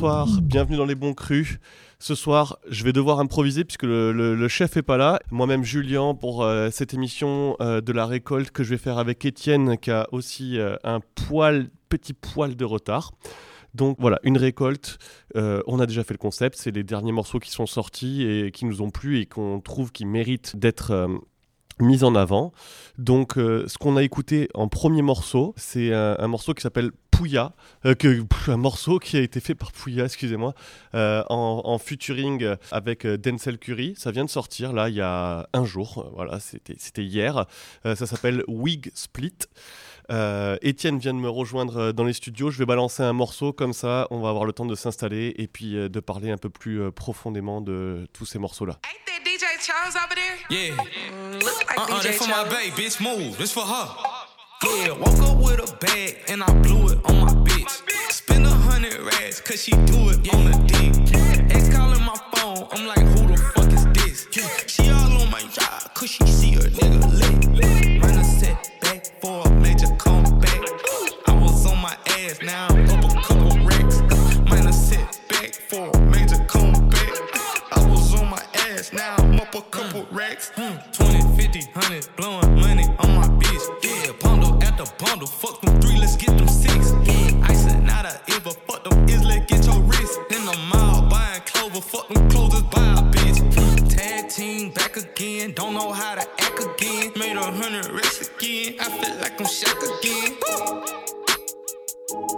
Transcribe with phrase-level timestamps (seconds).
[0.00, 1.58] Bonsoir, bienvenue dans les bons crus.
[1.98, 5.18] Ce soir, je vais devoir improviser puisque le, chef est pas là.
[5.32, 9.24] Moi-même, Julien, pour euh, cette émission euh, de la récolte que je vais faire avec
[9.24, 13.10] Étienne, qui a aussi euh, un poil, petit poil de retard.
[13.74, 14.98] Donc voilà, une récolte.
[15.34, 16.56] on a déjà fait le concept.
[16.58, 19.90] C'est les derniers morceaux qui sont sortis et qui nous ont plu et qu'on trouve
[19.90, 21.08] qui méritent d'être
[21.80, 22.52] mis en avant.
[22.98, 27.52] Donc, ce qu'on a écouté en premier morceau, c'est un morceau qui s'appelle Pouya,
[27.84, 27.94] euh,
[28.46, 30.54] un morceau qui a été fait par Pouya, excusez-moi,
[30.94, 33.94] euh, en, en, featuring avec euh, Denzel Curry.
[33.96, 37.46] Ça vient de sortir là il y a un jour, voilà, c'était hier.
[37.84, 39.34] ça s'appelle Wig Split.
[40.62, 42.52] Étienne vient de me rejoindre dans les studios.
[42.52, 45.48] Je vais balancer un morceau comme ça, on va avoir le temps de s'installer et
[45.48, 48.78] puis de parler un peu plus profondément de tous ces morceaux-là.
[49.58, 50.36] DJ Charles over there?
[50.50, 50.76] Yeah.
[50.76, 53.00] Mm, like uh-uh, DJ for my baby, bitch.
[53.00, 53.38] Move.
[53.38, 53.88] This for her.
[54.64, 57.68] Yeah, woke up with a bag and I blew it on my bitch.
[58.10, 61.54] Spend a hundred racks cause she do it on the dick.
[61.54, 64.26] Ex calling my phone, I'm like, who the fuck is this?
[64.66, 68.02] She all on my job cause she see her nigga lit.
[68.02, 70.60] Run a set back for a major comeback.
[71.26, 72.67] I was on my ass, now
[79.70, 80.50] couple racks.
[80.56, 80.92] Mm.
[80.92, 81.07] 20,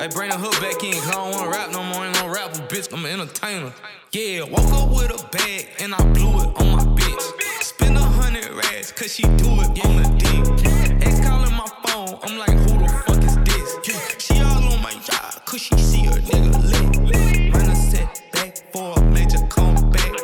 [0.01, 2.07] Hey, bring the hook back in, cause I don't wanna rap no more.
[2.07, 3.71] Ain't no rapper, bitch, I'm an entertainer.
[4.13, 7.21] Yeah, woke up with a bag and I blew it on my bitch.
[7.61, 11.05] Spend a hundred racks, cause she do it on the dick.
[11.07, 14.25] Ex calling my phone, I'm like, who the fuck is this?
[14.25, 17.55] She all on my job, cause she see her nigga lit.
[17.69, 20.15] A set back for a major comeback.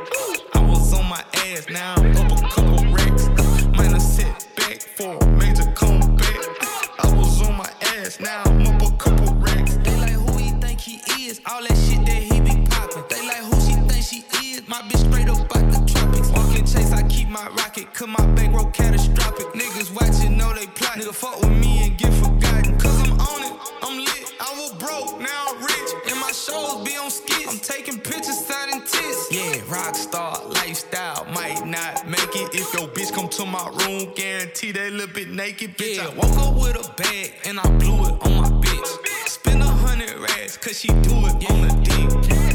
[0.55, 2.26] I was on my ass, now I'm
[17.97, 19.47] cause my bankroll catastrophic.
[19.55, 20.99] Niggas watching, know they plot.
[20.99, 22.79] Nigga fuck with me and get forgotten.
[22.79, 24.33] Cause I'm on it, I'm lit.
[24.39, 25.91] I was broke, now I'm rich.
[26.11, 27.49] And my shows be on skits.
[27.49, 29.29] I'm taking pictures, signing tits.
[29.33, 31.25] Yeah, rock star lifestyle.
[31.33, 34.13] Might not make it if your bitch come to my room.
[34.15, 35.77] Guarantee they little bit naked.
[35.79, 38.87] Bitch, yeah, I woke up with a bag and I blew it on my bitch.
[39.27, 42.46] Spend a hundred racks, cause she do it on the dick.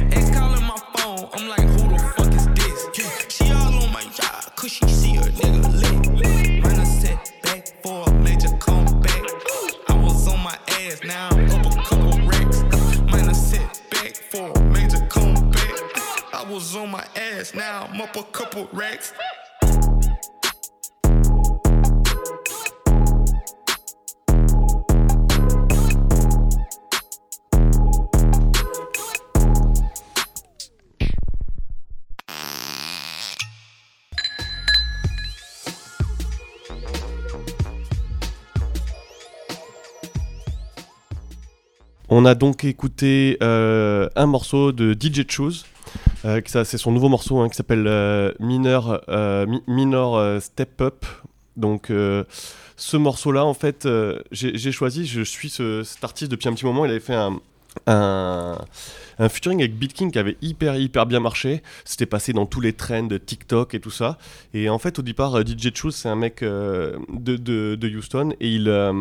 [18.20, 18.68] Couple.
[42.14, 45.66] On a donc écouté euh, un morceau de DJ Choose.
[46.26, 51.06] Euh, c'est son nouveau morceau hein, qui s'appelle euh, Minor, euh, Step Up.
[51.58, 51.88] Donc,
[52.78, 53.88] ce morceau-là, en fait,
[54.32, 55.06] j'ai j'ai choisi.
[55.06, 56.86] Je suis ce- cet artiste depuis un petit moment.
[56.86, 57.40] Il avait fait un,
[57.88, 58.58] un,
[59.22, 61.62] un featuring avec Beatking qui avait hyper, hyper bien marché.
[61.86, 64.18] C'était passé dans tous les trends TikTok et tout ça.
[64.54, 68.34] Et en fait, au départ, euh, DJ Choose, c'est un mec euh, de, de, Houston
[68.40, 68.92] et il, euh,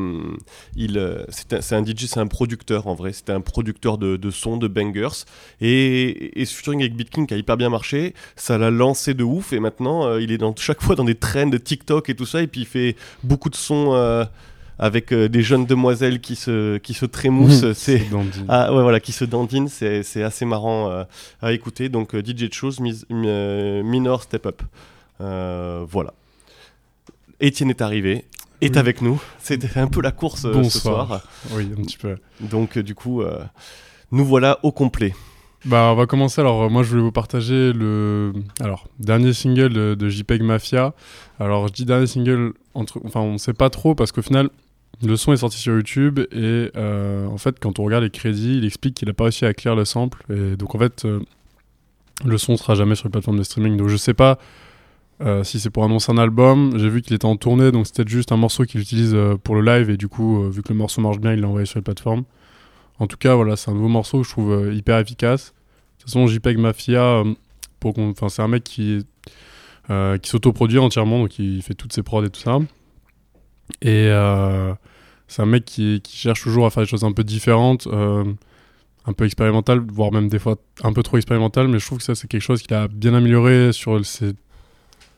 [0.76, 1.00] il,
[1.30, 3.12] c'est un, DJ, c'est un producteur en vrai.
[3.12, 5.24] C'était un producteur de, de sons, de bangers.
[5.60, 9.24] Et, et ce featuring avec Beatking qui a hyper bien marché, ça l'a lancé de
[9.24, 9.52] ouf.
[9.54, 12.42] Et maintenant, il est dans, chaque fois dans des trends TikTok et tout ça.
[12.42, 14.26] Et puis il fait beaucoup de sons
[14.82, 17.72] avec euh, des jeunes demoiselles qui se, qui se trémoussent.
[17.74, 18.08] c'est.
[18.10, 18.40] Dandy.
[18.48, 21.04] Ah ouais voilà qui se dandine c'est c'est assez marrant euh,
[21.42, 24.62] à écouter donc euh, DJ Chose Minor Step Up
[25.20, 26.14] voilà
[27.40, 28.24] Étienne est arrivé
[28.62, 28.78] est Oui.
[28.78, 31.06] avec nous c'était un peu la course euh, ce Bonsoir.
[31.08, 31.22] soir
[31.52, 32.16] Oui, un petit peu.
[32.40, 33.38] donc euh, du coup euh,
[34.12, 35.14] nous voilà au complet
[35.66, 36.40] Bah, on va commencer.
[36.40, 40.94] Alors, moi, je voulais vous partager le alors, dernier single de, JPEG Mafia.
[41.38, 42.98] Alors, je dis dernier single, entre...
[43.04, 44.48] enfin, on sait pas trop parce qu'au final,
[45.02, 48.58] le son est sorti sur YouTube et euh, en fait, quand on regarde les crédits,
[48.58, 50.22] il explique qu'il a pas réussi à clear le sample.
[50.30, 51.20] Et donc, en fait, euh,
[52.24, 53.76] le son sera jamais sur les plateformes de streaming.
[53.76, 54.38] Donc, je sais pas
[55.22, 56.78] euh, si c'est pour annoncer un album.
[56.78, 59.62] J'ai vu qu'il était en tournée, donc c'était juste un morceau qu'il utilise pour le
[59.62, 59.88] live.
[59.88, 62.24] Et du coup, vu que le morceau marche bien, il l'a envoyé sur les plateformes.
[62.98, 65.54] En tout cas, voilà, c'est un nouveau morceau que je trouve hyper efficace.
[65.98, 67.22] De toute façon, JPEG Mafia,
[67.78, 67.94] pour
[68.28, 69.06] c'est un mec qui,
[69.88, 72.58] qui s'autoproduit entièrement, donc il fait toutes ses prods et tout ça.
[73.80, 74.10] Et
[75.30, 78.24] c'est un mec qui, cherche toujours à faire des choses un peu différentes, euh,
[79.06, 82.04] un peu expérimentales, voire même des fois un peu trop expérimentales, mais je trouve que
[82.04, 84.00] ça, c'est quelque chose qu'il a bien amélioré sur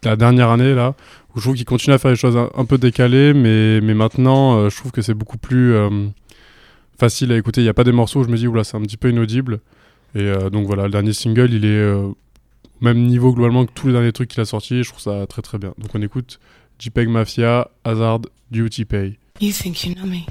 [0.04, 0.94] la dernière année, là,
[1.34, 4.68] où je trouve qu'il continue à faire des choses un, peu décalées, mais, maintenant, euh,
[4.68, 5.88] je trouve que c'est beaucoup plus euh,
[6.98, 7.62] facile à écouter.
[7.62, 9.08] Il n'y a pas des morceaux où je me dis, oula, c'est un petit peu
[9.08, 9.60] inaudible.
[10.14, 12.14] Et donc voilà, le dernier single, il est au
[12.82, 14.82] même niveau globalement que tous les derniers trucs qu'il a sortis.
[14.82, 15.72] Je trouve ça très très bien.
[15.78, 16.38] Donc on écoute
[16.78, 18.20] JPEG Mafia, Hazard,
[18.50, 19.16] Duty Pay.
[19.42, 20.28] You think you know me?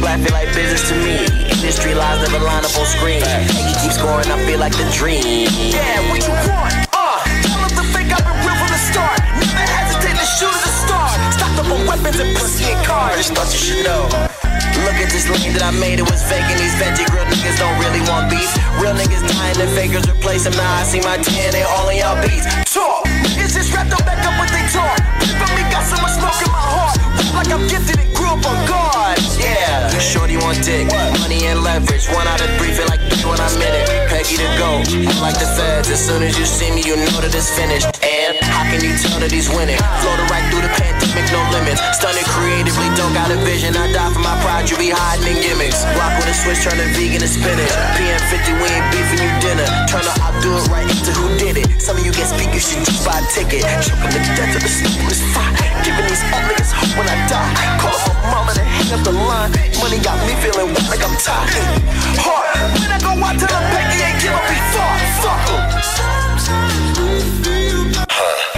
[0.00, 1.26] Black feel like business to me?
[1.58, 3.22] Industry lies never line up on screen.
[3.50, 5.50] He keep scoring, I feel like the dream.
[5.74, 6.72] Yeah, what you want?
[6.94, 9.18] Uh, tell him to fake I've been real from the start.
[9.42, 11.08] Never hesitate to shoot at the star.
[11.34, 13.16] Stocked up on weapons and pussy and cars.
[13.18, 14.06] just thought you should know.
[14.86, 17.58] Look at this lane that I made, it was fake, and these veggie grill niggas
[17.58, 18.48] don't really want beef.
[18.78, 20.54] Real niggas dying and fakers replace them.
[20.54, 22.46] Now I see my DNA all in y'all beats.
[22.70, 23.02] talk.
[23.34, 24.98] It's just wrapped up back up what they talk.
[25.38, 27.07] From me got so much smoke in my heart.
[27.34, 29.18] Like I'm gifted and grew up on God.
[29.38, 30.88] Yeah, shorty want dick,
[31.20, 32.06] money and leverage.
[32.08, 33.86] One out of three, feel like three when I'm in it.
[34.08, 35.90] Peggy to go, I'm like the feds.
[35.90, 38.07] As soon as you see me, you know that it's finished.
[38.28, 39.80] How can you tell that he's winning?
[40.04, 41.80] Floated right through the pandemic, no limits.
[41.96, 43.72] Stunning creatively, don't got a vision.
[43.72, 45.88] I die for my pride, you be hiding in gimmicks.
[45.96, 47.72] Rock with a switch, turning vegan to spinach.
[47.96, 49.64] PM50, we ain't beefing you dinner.
[49.88, 51.80] Turn the I'll do it right into who did it.
[51.80, 53.64] Some of you get speak, you should just buy a ticket.
[53.80, 55.56] Choking the death of the stupidest fight.
[55.88, 57.80] Giving these old niggas hope when I die.
[57.80, 59.56] Call up mama to hang up the line.
[59.80, 61.64] Money got me feeling wet like I'm tired.
[62.20, 62.76] Heart.
[62.76, 64.96] When I go out, tell them Peggy ain't give up before.
[65.24, 65.68] Fuck 'em.
[68.18, 68.57] Sometimes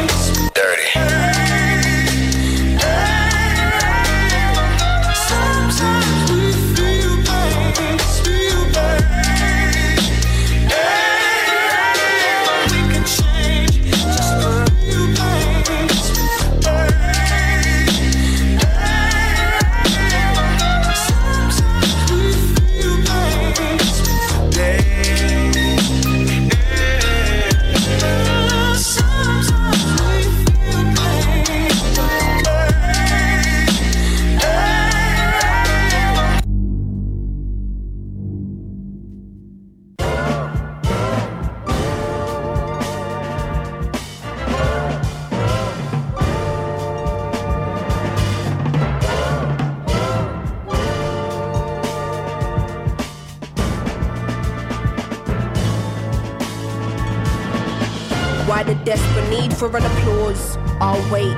[59.60, 60.56] for an applause?
[60.80, 61.36] I'll wait.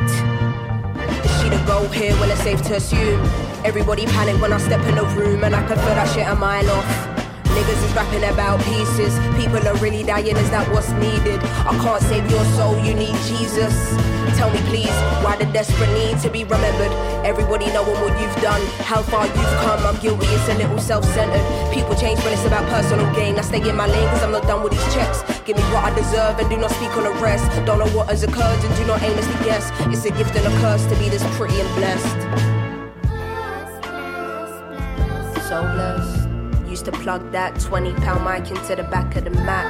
[1.24, 2.12] Is she the go here?
[2.20, 3.20] Well, it's safe to assume.
[3.64, 6.36] Everybody panic when I step in the room, and I can feel that shit a
[6.36, 7.11] mile off.
[7.62, 9.14] Niggas is rapping about pieces.
[9.38, 11.38] People are really dying, is that what's needed?
[11.62, 13.70] I can't save your soul, you need Jesus.
[14.34, 14.90] Tell me, please,
[15.22, 16.90] why the desperate need to be remembered?
[17.22, 19.78] Everybody knowing what you've done, how far you've come.
[19.86, 21.38] I'm guilty, it's a little self centered.
[21.72, 23.38] People change when it's about personal gain.
[23.38, 25.22] I stay in my lane, cause I'm not done with these checks.
[25.46, 27.46] Give me what I deserve and do not speak on the rest.
[27.64, 29.70] Don't know what has occurred and do not aimlessly guess.
[29.86, 32.18] It's a gift and a curse to be this pretty and blessed.
[35.46, 36.21] So blessed.
[36.82, 39.68] Used to plug that 20 pound mic into the back of the Mac.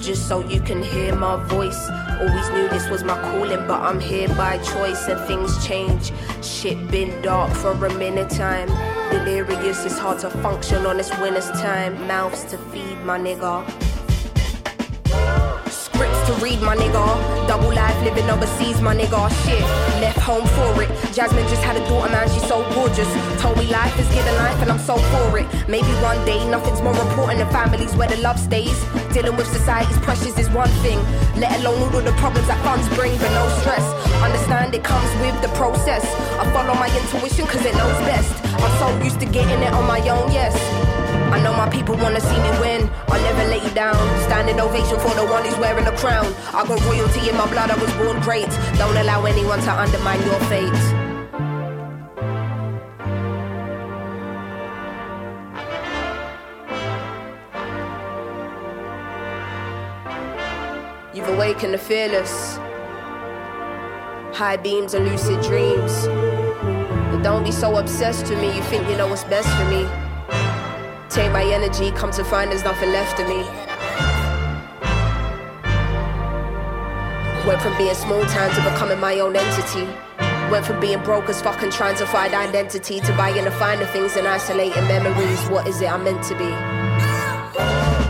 [0.00, 1.90] Just so you can hear my voice.
[2.18, 6.12] Always knew this was my calling, but I'm here by choice and things change.
[6.42, 8.68] Shit been dark for a minute time.
[9.10, 12.06] Delirious, it's hard to function on this winter's time.
[12.06, 13.85] Mouths to feed, my nigga.
[16.26, 17.46] To read, my nigga.
[17.46, 19.30] Double life living overseas, my nigga.
[19.44, 19.62] Shit,
[20.02, 20.90] left home for it.
[21.14, 23.06] Jasmine just had a daughter, man, she's so gorgeous.
[23.40, 25.46] Told me life is given life, and I'm so for it.
[25.68, 28.74] Maybe one day nothing's more important than families where the love stays.
[29.14, 30.98] Dealing with society's pressures is one thing,
[31.38, 33.86] let alone all of the problems that funds bring, but no stress.
[34.20, 36.04] Understand it comes with the process.
[36.42, 38.34] I follow my intuition cause it knows best.
[38.58, 40.58] I'm so used to getting it on my own, yes.
[41.34, 42.90] I know my people wanna see me win.
[43.08, 43.96] I'll never let you down.
[44.28, 46.26] Standing ovation for the one who's wearing the crown.
[46.54, 48.50] I got royalty in my blood, I was born great.
[48.78, 51.06] Don't allow anyone to undermine your fate.
[61.14, 62.56] You've awakened the fearless.
[64.36, 66.06] High beams and lucid dreams.
[67.10, 70.05] But don't be so obsessed to me, you think you know what's best for me.
[71.16, 73.36] Take my energy, come to find there's nothing left of me.
[77.48, 79.88] Went from being small town to becoming my own entity.
[80.50, 83.86] Went from being broke as fuck and trying to find identity to buying the finer
[83.86, 85.48] things and isolating memories.
[85.48, 86.85] What is it I'm meant to be?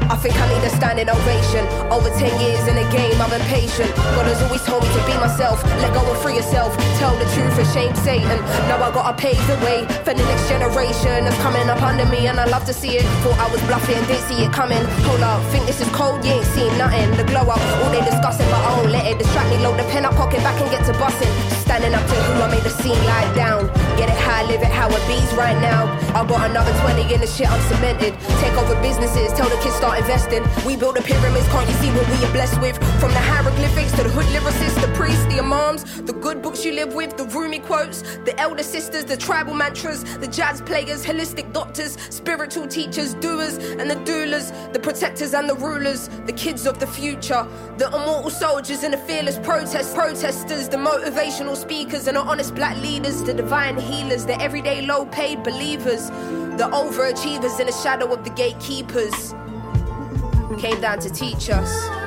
[0.06, 1.66] I think I need a standing ovation.
[1.90, 3.90] Over 10 years in the game, I'm impatient.
[4.14, 5.62] God has always told me to be myself.
[5.82, 6.70] Let go and free yourself.
[7.02, 8.38] Tell the truth and shame Satan.
[8.70, 12.30] Now I gotta pave the way for the next generation that's coming up under me,
[12.30, 13.04] and I love to see it.
[13.26, 14.82] Thought I was bluffing, didn't see it coming.
[15.10, 17.10] Hold up, think this is cold, you ain't seen nothing.
[17.18, 19.58] The glow up, all they discussing, but I won't let it distract me.
[19.58, 21.30] Load the pen up, pocket back and get to busting.
[21.66, 23.66] Standing up to who I made the scene lie down.
[23.98, 25.90] Get it high, live it how it bees right now.
[26.14, 28.14] I got another 20 in the shit I'm cemented.
[28.38, 30.44] Take over businesses, tell the kids start investing.
[30.66, 32.76] We build the pyramids, can't you see what we are blessed with?
[33.00, 36.72] From the hieroglyphics to the hood lyricists, the priests, the imams, the good books you
[36.72, 41.52] live with, the roomy quotes, the elder sisters, the tribal mantras, the jazz players, holistic
[41.52, 46.78] doctors, spiritual teachers, doers and the doulas, the protectors and the rulers, the kids of
[46.78, 47.46] the future,
[47.78, 52.76] the immortal soldiers and the fearless protest protesters, the motivational speakers and the honest black
[52.78, 56.10] leaders, the divine healers, the everyday low paid believers,
[56.58, 59.34] the overachievers in the shadow of the gatekeepers
[60.54, 62.05] came down to teach us.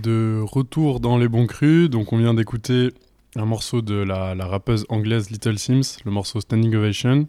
[0.00, 1.90] De retour dans les bons crus.
[1.90, 2.92] Donc on vient d'écouter
[3.36, 7.26] un morceau de la, rappeuse anglaise Little Sims, le morceau Standing Ovation.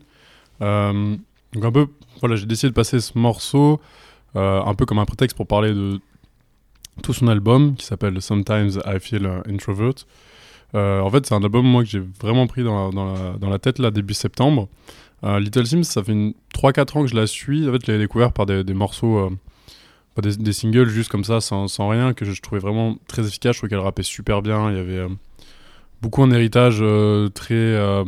[0.62, 1.16] Euh,
[1.54, 1.88] donc un peu,
[2.20, 3.80] voilà, j'ai décidé de passer ce morceau
[4.36, 6.00] euh, un peu comme un prétexte pour parler de
[7.04, 10.06] tout son album qui s'appelle Sometimes I Feel Introvert.
[10.76, 12.92] Euh, en fait, c'est un album moi que j'ai vraiment pris dans
[13.42, 14.68] la, tête là début septembre.
[15.24, 17.68] Little Sims, ça fait une 3-4 ans que je la suis.
[17.68, 19.32] En fait, je l'ai découvert par des morceaux,
[20.22, 23.56] des, singles juste comme ça, sans, sans rien, que je, trouvais vraiment très efficace.
[23.56, 24.70] Je trouvais qu'elle rappait super bien.
[24.72, 25.10] Il y avait euh,
[26.02, 27.54] beaucoup un héritage euh, très.
[27.56, 28.04] euh,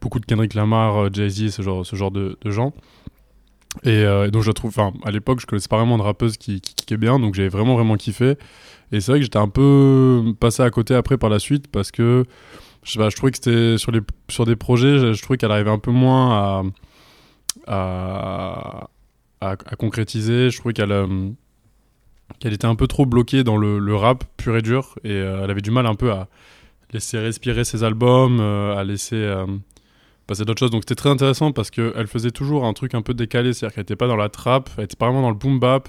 [0.00, 2.72] beaucoup de Kendrick Lamar, Jay-Z, ce genre, ce genre de, gens.
[3.84, 4.70] Et, donc, je trouve.
[4.70, 7.48] Enfin, à l'époque, je connaissais pas vraiment de rappeuse qui, qui kickait bien, donc j'avais
[7.48, 8.36] vraiment, vraiment kiffé.
[8.92, 11.90] Et c'est vrai que j'étais un peu passé à côté après par la suite parce
[11.90, 12.24] que
[12.82, 13.92] je, sais pas, je trouvais que c'était sur,
[14.28, 16.62] sur des projets, je, trouvais qu'elle arrivait un peu moins
[17.66, 18.88] à,
[19.40, 20.50] à, à, concrétiser.
[20.50, 20.92] Je trouvais qu'elle
[22.38, 25.50] qu'elle était un peu trop bloquée dans le, rap pur et dur et euh, elle
[25.50, 26.28] avait du mal un peu à
[26.92, 29.46] laisser respirer ses albums, euh, à laisser euh,
[30.26, 30.70] passer d'autres choses.
[30.70, 33.82] Donc c'était très intéressant parce qu'elle faisait toujours un truc un peu décalé, c'est-à-dire qu'elle
[33.82, 35.88] était pas dans la trap, elle était pas vraiment dans le boom bap.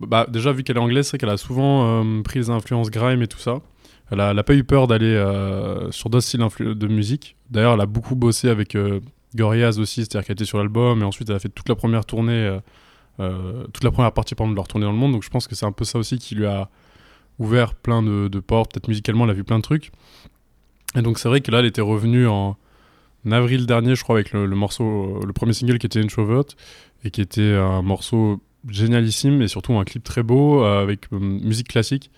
[0.00, 3.28] bah, déjà, vu qu'elle est anglaise, c'est qu'elle a souvent pris les influences grime et
[3.28, 3.60] tout ça.
[4.10, 5.14] Elle a, elle a pas eu peur d'aller
[5.90, 7.36] sur d'autres styles de musique.
[7.50, 8.76] D'ailleurs, elle a beaucoup bossé avec
[9.34, 12.04] Gorillaz aussi, c'est-à-dire qu'elle était sur l'album et ensuite elle a fait toute la première
[12.04, 12.58] tournée,
[13.18, 15.12] toute la première partie de leur tournée dans le monde.
[15.12, 16.68] Donc je pense que c'est un peu ça aussi qui lui a
[17.38, 18.72] ouvert plein de, portes.
[18.72, 19.90] Peut-être musicalement, elle a vu plein de trucs.
[20.96, 22.56] Et donc c'est vrai que là, elle était revenue en
[23.30, 24.84] avril dernier, je crois, avec le, morceau,
[25.22, 26.44] euh, le premier single qui était Introvert
[27.04, 31.18] et qui était un morceau génialissime et surtout un clip très beau euh, avec euh,
[31.18, 32.10] musique classique.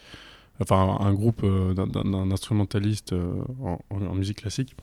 [0.61, 3.31] Enfin, un groupe euh, d'un- instrumentaliste euh,
[3.63, 4.75] en, en- en musique classique.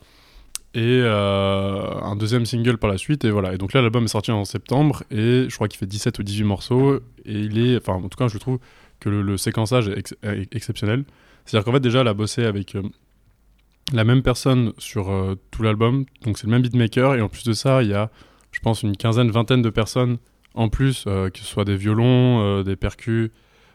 [0.74, 3.24] Et euh, un deuxième single par la suite.
[3.24, 3.54] Et voilà.
[3.54, 6.24] Et donc là, l'album est sorti en septembre et je crois qu'il fait 17 ou
[6.24, 6.96] 18 morceaux.
[7.24, 8.58] Et il est, enfin, en tout cas, je trouve
[8.98, 11.04] que le, séquençage est, ex- est exceptionnel.
[11.44, 12.82] C'est-à-dire qu'en fait, déjà, elle a bossé avec euh,
[13.92, 16.06] la même personne sur euh, tout l'album.
[16.24, 17.14] Donc c'est le même beatmaker.
[17.14, 18.10] Et en plus de ça, il y a,
[18.50, 20.18] je pense, une quinzaine, vingtaine de personnes
[20.54, 23.32] en plus, que ce soit des violons, des percus.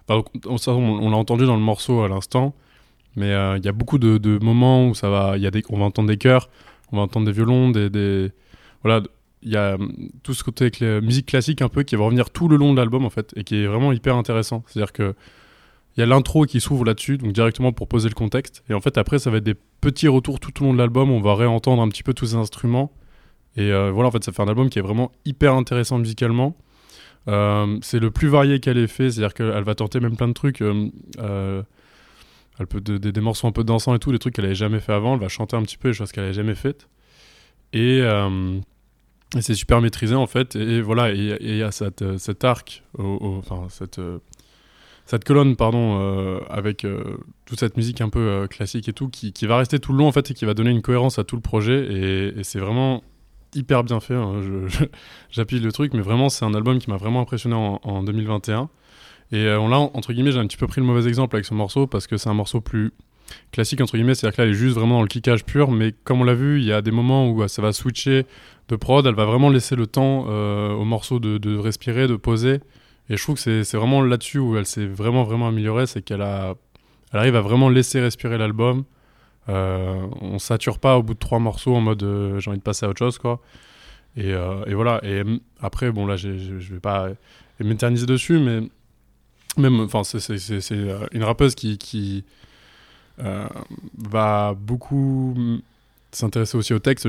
[0.08, 0.24] Enfin,
[0.78, 2.56] on, l'a entendu dans le morceau à l'instant.
[3.18, 6.08] Mais il y a beaucoup de, moments où ça va, y a on va entendre
[6.08, 6.48] des chœurs,
[6.92, 8.32] on va entendre des violons, des, des
[8.84, 9.02] voilà,
[9.42, 12.30] il y a hum, tout ce côté la musique classique un peu qui va revenir
[12.30, 14.64] tout le long de l'album en fait et qui est vraiment hyper intéressant.
[14.68, 15.16] C'est-à-dire que
[15.98, 18.64] il y a l'intro qui s'ouvre là-dessus, donc directement pour poser le contexte.
[18.70, 21.12] Et en fait après ça va être des petits retours tout au long de l'album.
[21.12, 22.92] On va réentendre un petit peu tous ces instruments.
[23.58, 26.56] Et euh, voilà en fait ça fait un album qui est vraiment hyper intéressant musicalement.
[27.28, 30.34] Euh, c'est le plus varié qu'elle ait fait, c'est-à-dire qu'elle va tenter même plein de
[30.34, 30.62] trucs.
[30.62, 31.62] euh, euh,
[32.60, 34.56] elle peut de- de- des morceaux un peu dansants et tout, des trucs qu'elle avait
[34.56, 35.14] jamais fait avant.
[35.16, 36.88] Elle va chanter un petit peu les choses qu'elle avait jamais faites.
[37.74, 38.60] Et, euh,
[39.40, 40.56] c'est super maîtrisé en fait.
[40.56, 44.20] Et, voilà, et et il y a cette, euh, cet arc, enfin cette, euh,
[45.06, 46.86] cette colonne, pardon, avec
[47.46, 50.12] toute cette musique un peu classique et tout, qui, va rester tout le long en
[50.12, 52.32] fait et qui va donner une cohérence à tout le projet.
[52.38, 53.04] Et, c'est vraiment
[53.56, 54.14] hyper bien fait.
[54.14, 54.40] hein.
[55.32, 58.70] J'appuie le truc, mais vraiment, c'est un album qui m'a vraiment impressionné en 2021.
[59.32, 61.46] Et euh, on l'a, entre guillemets, j'ai un petit peu pris le mauvais exemple avec
[61.46, 62.92] ce morceau parce que c'est un morceau plus
[63.52, 65.94] classique, entre guillemets, c'est-à-dire que là, elle est juste vraiment dans le kickage pur, mais
[66.04, 68.26] comme on l'a vu, il y a des moments où euh, ça va switcher
[68.70, 72.60] de prod, elle va vraiment laisser le temps euh, au morceau de, respirer, de poser.
[73.10, 76.22] Et je trouve que c'est vraiment là-dessus où elle s'est vraiment, vraiment améliorée, c'est qu'elle
[76.22, 78.84] elle arrive à vraiment laisser respirer l'album.
[79.50, 82.64] Euh, on sature pas au bout de trois morceaux en mode euh, j'ai envie de
[82.64, 83.42] passer à autre chose, quoi.
[84.16, 85.00] Et, euh, et voilà.
[85.04, 87.10] Et mm, après, bon, là, je vais pas
[87.60, 88.62] m'éterniser dessus, mais
[89.58, 90.20] même, enfin, c'est-
[90.74, 91.78] euh, une rappeuse qui,
[93.22, 93.48] euh,
[93.98, 95.36] va beaucoup
[96.12, 97.04] s'intéresser aussi au texte.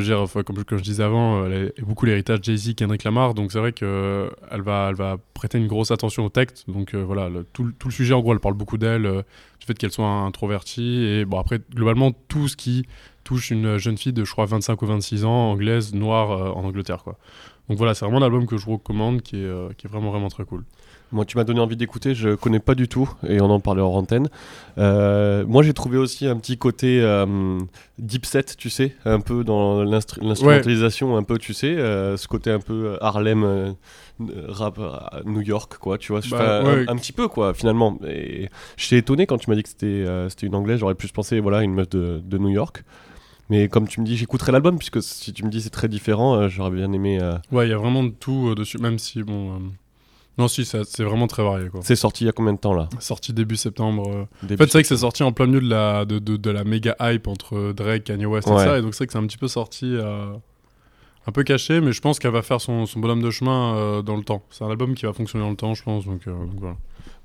[0.45, 4.31] Comme, je- disais avant, elle est beaucoup l'héritage Jay-Z, Kendrick Lamar, donc c'est vrai que
[4.51, 6.69] elle va, elle va prêter une grosse attention au texte.
[6.69, 9.23] Donc euh, voilà, tout, le- sujet, en gros, elle parle beaucoup d'elle, euh,
[9.61, 12.85] du fait qu'elle soit introvertie, et bon, après, globalement, tout ce qui
[13.25, 16.65] touche une jeune fille de, je crois, 25 ou 26 ans, anglaise, noire, euh, en
[16.65, 17.17] Angleterre, quoi.
[17.69, 20.11] Donc voilà, c'est vraiment un album que je recommande, qui est, euh, qui est vraiment,
[20.11, 20.65] vraiment très cool.
[21.13, 23.81] Moi, tu m'as donné envie d'écouter, je connais pas du tout, et on en parlait
[23.83, 24.29] hors antenne.
[24.79, 27.59] Euh, moi, j'ai trouvé aussi un petit côté euh,
[27.99, 32.29] deep set, tu sais, un peu dans l'instru- l'instrumentalisation, un peu, tu sais, euh, ce
[32.29, 33.75] côté un peu Harlem,
[34.49, 34.79] rap
[35.25, 36.85] New York, quoi, tu vois, Bah, ouais.
[36.89, 37.99] un, un petit peu, quoi, finalement.
[38.07, 41.41] Et j'étais étonné quand tu m'as dit que c'était c'était une anglaise, j'aurais plus pensé,
[41.41, 42.85] voilà, une meuf de, de New York.
[43.49, 46.49] Mais comme tu me dis, j'écouterai l'album, puisque si tu me dis c'est très différent,
[46.49, 47.19] j'aurais bien aimé.
[47.51, 49.73] Ouais, il y a vraiment de tout dessus, même si, bon...
[50.41, 51.69] Non, si, c'est vraiment très varié.
[51.83, 54.09] C'est sorti il y a combien de temps là Sorti début septembre.
[54.09, 54.25] euh.
[54.43, 56.37] Début En fait, c'est vrai que c'est sorti en plein milieu de la, de, de,
[56.39, 59.13] de la méga hype entre Drake, Kanye West et ça, et donc c'est vrai que
[59.13, 60.33] c'est un petit peu sorti euh,
[61.27, 64.03] un peu caché, mais je pense qu'elle va faire son, son bonhomme de chemin euh,
[64.03, 64.43] dans le temps.
[64.51, 66.77] C'est un album qui va fonctionner dans le temps, je pense, donc, euh, donc voilà.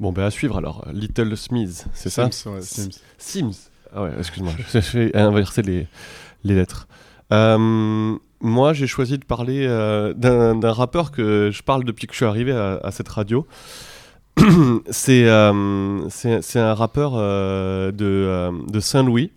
[0.01, 0.85] Bon, ben à suivre alors.
[0.91, 2.89] Little Smith, c'est ça ouais, Sims.
[3.17, 3.69] Sims.
[3.95, 4.51] Ah ouais, excuse-moi,
[4.91, 5.87] j'ai inversé les,
[6.43, 6.87] les lettres.
[7.31, 12.17] Euh, moi, j'ai choisi de parler euh, d'un rappeur que je parle depuis que je
[12.17, 13.47] suis arrivé à, à cette radio.
[14.89, 16.07] c'est euh,
[16.55, 19.31] un rappeur euh, de, euh, de Saint-Louis,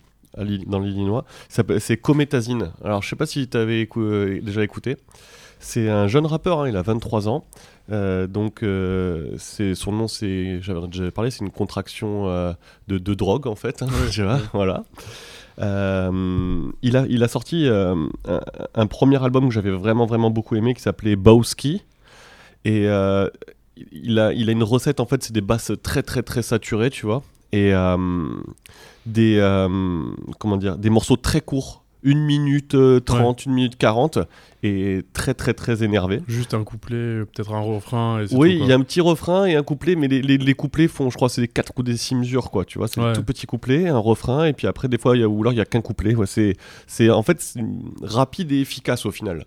[0.67, 1.25] dans l'Illinois.
[1.49, 2.73] C'est Cométazine.
[2.85, 3.89] Alors, je sais pas si tu avais
[4.43, 4.97] déjà écouté.
[5.61, 7.45] C'est un jeune rappeur, hein, il a 23 ans.
[7.89, 12.27] Donc, son nom, c'est, j'avais déjà parlé, c'est une contraction
[12.89, 13.83] de, de drogue en fait.
[13.83, 14.85] hein, tu vois, voilà.
[15.61, 18.07] Euh, il, a, il a sorti euh,
[18.75, 21.83] un, premier album que j'avais vraiment vraiment beaucoup aimé qui s'appelait Bowski.
[22.65, 23.29] Et euh,
[23.93, 26.91] il, a, il a une recette en fait, c'est des basses très très très saturées,
[26.91, 27.23] tu vois.
[27.53, 27.73] Et
[29.07, 29.79] des,
[30.39, 34.19] comment dire, des morceaux très courts une minute euh, 30, une minute 40,
[34.63, 36.21] et très très très énervé.
[36.29, 38.21] Juste un couplet, euh, peut-être un refrain.
[38.23, 40.55] Et Oui, il y a un petit refrain et un couplet, mais les, les, les
[40.55, 43.01] couplets font, je crois, c'est des 4 ou des 6 mesures, quoi, tu vois, c'est
[43.01, 43.07] Ouais.
[43.09, 45.41] un tout petit couplet, un refrain, et puis après, des fois, il y a, ou
[45.41, 47.55] alors il y a qu'un couplet, ouais, c'est, en fait,
[48.03, 49.45] rapide et efficace au final.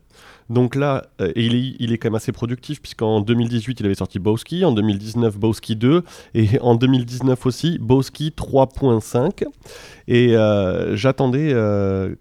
[0.49, 3.95] Donc là, euh, il, est, il est quand même assez productif, puisqu'en 2018, il avait
[3.95, 9.45] sorti Bowski, en 2019, Bowski 2, et en 2019 aussi, Bowski 3.5.
[10.07, 12.15] Et euh, j'attendais euh,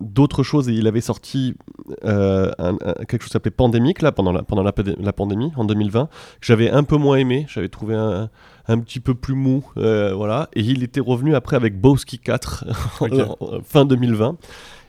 [0.00, 1.54] d'autres choses, et il avait sorti
[2.02, 2.76] un- un-
[3.06, 6.06] quelque chose qui s'appelait Pandémique, là, pendant la, pendant la, pandé- la pandémie, en 2020,
[6.06, 6.10] que
[6.46, 8.30] j'avais un peu moins aimé, j'avais trouvé un,
[8.66, 12.64] un petit peu plus mou, euh, voilà, et il était revenu après avec Bowski 4,
[13.00, 13.12] en- Ok.
[13.40, 14.36] en- fin 2020,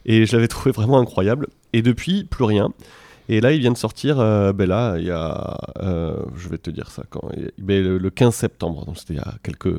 [0.06, 2.70] et je l'avais trouvé vraiment incroyable, et depuis, plus rien.
[3.28, 6.60] Et là, il vient de sortir, euh, ben là, il y a, euh, je vais
[6.60, 7.22] te dire ça quand,
[7.58, 9.74] ben, le, le 15 septembre, donc c'était il y a quelques,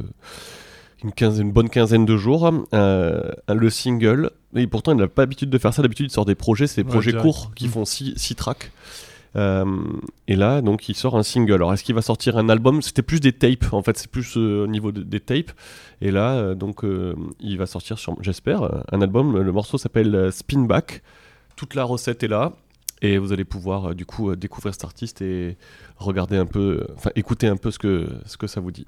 [1.05, 4.31] une, quinzaine, une bonne quinzaine de jours, euh, le single.
[4.57, 5.83] Et pourtant, il n'a pas l'habitude de faire ça.
[5.83, 7.25] D'habitude, il sort des projets, c'est des Ouais, projets direct.
[7.25, 8.73] courts qui font 6 tracks.
[9.37, 9.65] Euh,
[10.29, 11.55] et là, donc, il sort un single.
[11.55, 12.81] Alors, est-ce qu'il va sortir un album?
[12.83, 15.53] C'était plus des tapes, en fait, c'est plus euh, au niveau de- des tapes.
[16.01, 16.85] Et là, euh, donc,
[17.41, 19.39] il va sortir, j'espère, un album.
[19.39, 21.03] Le morceau s'appelle Spin Back.
[21.57, 22.53] Toute la recette est là.
[23.03, 25.59] Et vous allez pouvoir, du coup, découvrir cet artiste et
[25.99, 28.87] regarder un peu, enfin, écouter un peu ce que, ce que ça vous dit.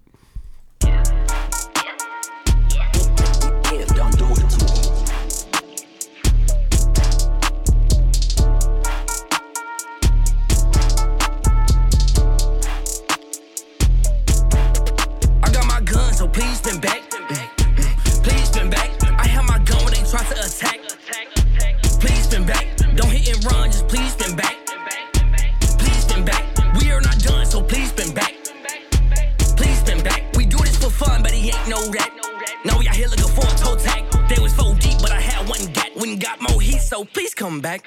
[37.69, 37.85] Back.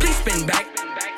[0.00, 0.66] Please spin back.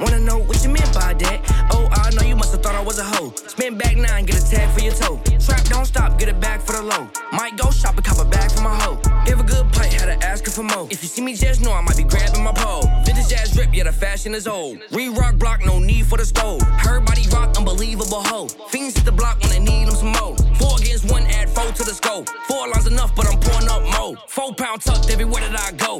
[0.00, 1.38] Wanna know what you meant by that?
[1.72, 3.32] Oh, I know you must have thought I was a hoe.
[3.54, 5.18] Spin back nine, get a tag for your toe.
[5.44, 7.08] Trap, don't stop, get it back for the low.
[7.32, 9.00] Might go shop and cop a bag for my hoe.
[9.24, 10.86] Give a good pipe, had to ask her for more.
[10.90, 12.82] If you see me, just know I might be grabbing my pole.
[13.06, 14.78] Vintage ass drip, yeah, the fashion is old.
[14.90, 16.60] Re rock block, no need for the stove.
[16.86, 18.48] Her body rock, unbelievable hoe.
[18.72, 20.36] Fiends hit the block when they need them some more.
[20.60, 22.28] Four against one, add four to the scope.
[22.46, 24.16] Four lines enough, but I'm pouring up more.
[24.28, 25.97] Four pound tucked everywhere that I go.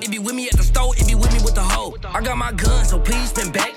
[3.32, 3.67] been bad.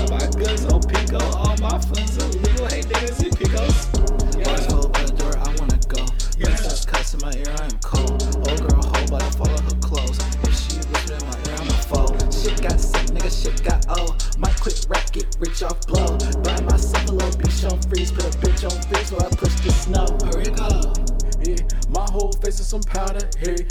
[0.00, 1.18] I buy goods on oh, Pico.
[1.36, 2.66] All my funds oh, illegal.
[2.68, 4.44] Hey niggas in Picos.
[4.44, 6.06] Bars hold by the door, I wanna go.
[6.40, 8.22] Princess cuts in my ear, I am cold.
[8.48, 10.18] Old girl hold, but I follow her clothes.
[10.44, 12.08] If she a in my ear, I'm a foe.
[12.32, 14.16] Shit got sick, nigga, shit got old.
[14.38, 16.16] Might quit rap, get rich off blow.
[16.40, 19.52] Buy myself a little beach on freeze, put a bitch on freeze while I push
[19.60, 20.08] the snow.
[20.32, 20.96] Hurry go.
[21.44, 21.60] Yeah,
[21.92, 23.68] my whole face is some powder, hey.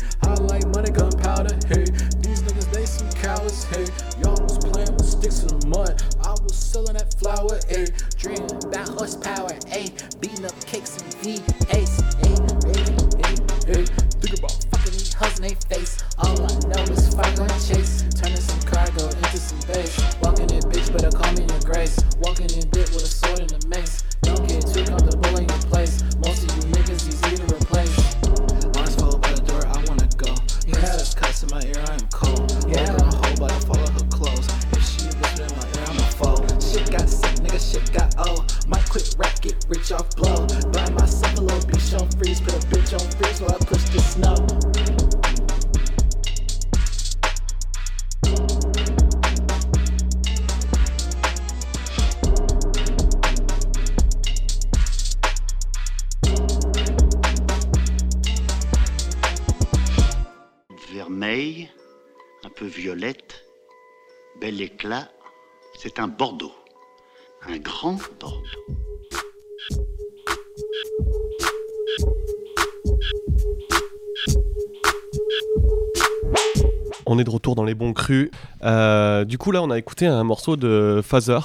[77.11, 78.29] On est de retour dans les bons crus.
[78.63, 81.39] Euh, du coup, là, on a écouté un morceau de Phaser.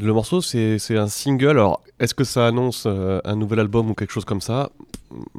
[0.00, 1.50] Le morceau, c'est c'est un single.
[1.50, 4.70] Alors, est-ce que ça annonce euh, un nouvel album ou quelque chose comme ça?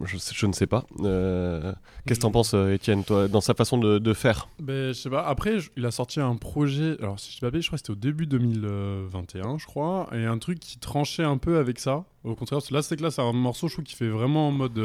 [0.03, 0.85] Je, ne sais pas.
[1.01, 1.71] Euh,
[2.07, 2.31] Qu'est-ce que t'en Mm.
[2.31, 4.47] penses, Étienne, toi, dans sa façon de, de faire?
[4.59, 5.21] Ben, je sais pas.
[5.27, 6.95] Après, je- il a sorti un projet.
[7.01, 10.07] Alors, si je dis pas je crois que c'était au début 2021, je crois.
[10.13, 12.05] Et un truc qui tranchait un peu avec ça.
[12.23, 14.51] Au contraire, là, c'est que là, c'est un morceau, je trouve, qui fait vraiment en
[14.51, 14.79] mode.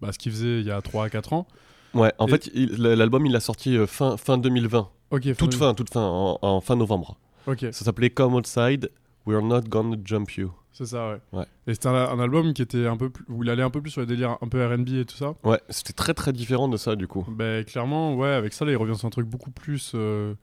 [0.00, 1.46] bah, ce qu'il faisait il y a 3 à 4 ans.
[1.94, 4.88] Ouais, en Et- fait, l'album, il l'a sorti euh, fin, fin 2020.
[5.10, 7.16] Ok, Toute fin, toute fin, en, en fin novembre.
[7.46, 8.90] Ok, Ça s'appelait Come Outside,
[9.26, 10.50] We're Not Gonna Jump You.
[10.72, 11.18] c'est ça, ouais.
[11.32, 11.44] Ouais.
[11.66, 13.24] Et c'était un, un album qui était un peu plus.
[13.28, 15.34] où il allait un peu plus sur les délires un peu RB et tout ça.
[15.44, 17.24] Ouais, c'était très très différent de ça, du coup.
[17.28, 20.34] Ben, clairement, ouais, avec ça, là, il revient sur un truc beaucoup plus, euh,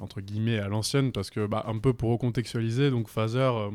[0.00, 3.70] entre guillemets, à l'ancienne, parce que, bah, un peu pour recontextualiser, donc Phaser, euh,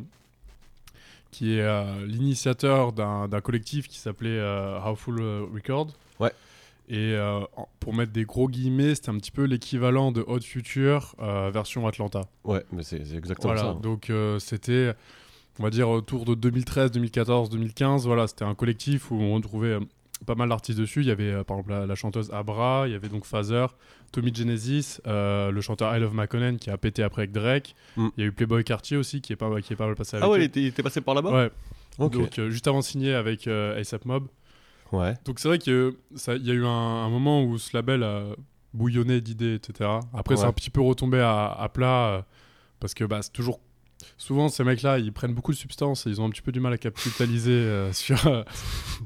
[1.32, 5.20] qui est euh, l'initiateur d'un collectif qui s'appelait Howful
[5.54, 5.88] Record.
[6.20, 6.32] Ouais.
[6.90, 7.40] Et euh,
[7.80, 11.88] pour mettre des gros guillemets, c'était un petit peu l'équivalent de Hot Future euh, version
[11.88, 12.22] Atlanta.
[12.44, 13.80] Ouais, mais c'est exactement Voilà, ça.
[13.82, 14.94] donc euh, c'était,
[15.60, 18.06] on va dire, autour de 2013, 2014, 2015.
[18.06, 19.80] Voilà, c'était un collectif où on retrouvait euh,
[20.26, 21.00] pas mal d'artistes dessus.
[21.02, 23.68] Il y avait par exemple la, la chanteuse Abra, il y avait donc Phaser,
[24.12, 27.76] Tommy Genesis, le chanteur I Love McConnell qui a pété après avec Drake.
[27.96, 28.08] Mm.
[28.18, 30.18] Il y a eu Playboy Cartier aussi qui est pas, qui est pas mal passé
[30.18, 31.52] avec Ah ouais, il était, il était passé par là-bas Ouais,
[32.00, 32.12] Ok.
[32.14, 34.28] donc juste avant de signer avec ASAP Mob.
[34.94, 35.16] Ouais.
[35.26, 38.24] Donc c'est vrai qu'il y a eu un, un moment où ce label a
[38.74, 39.90] bouillonné d'idées, etc.
[40.14, 40.48] Après, c'est Ouais.
[40.50, 42.22] un petit peu retombé à, à plat euh,
[42.80, 43.60] parce que bah, c'est toujours.
[44.18, 46.60] Souvent, ces mecs-là, ils prennent beaucoup de substances et ils ont un petit peu du
[46.60, 48.26] mal à capitaliser euh, sur.
[48.28, 48.44] euh,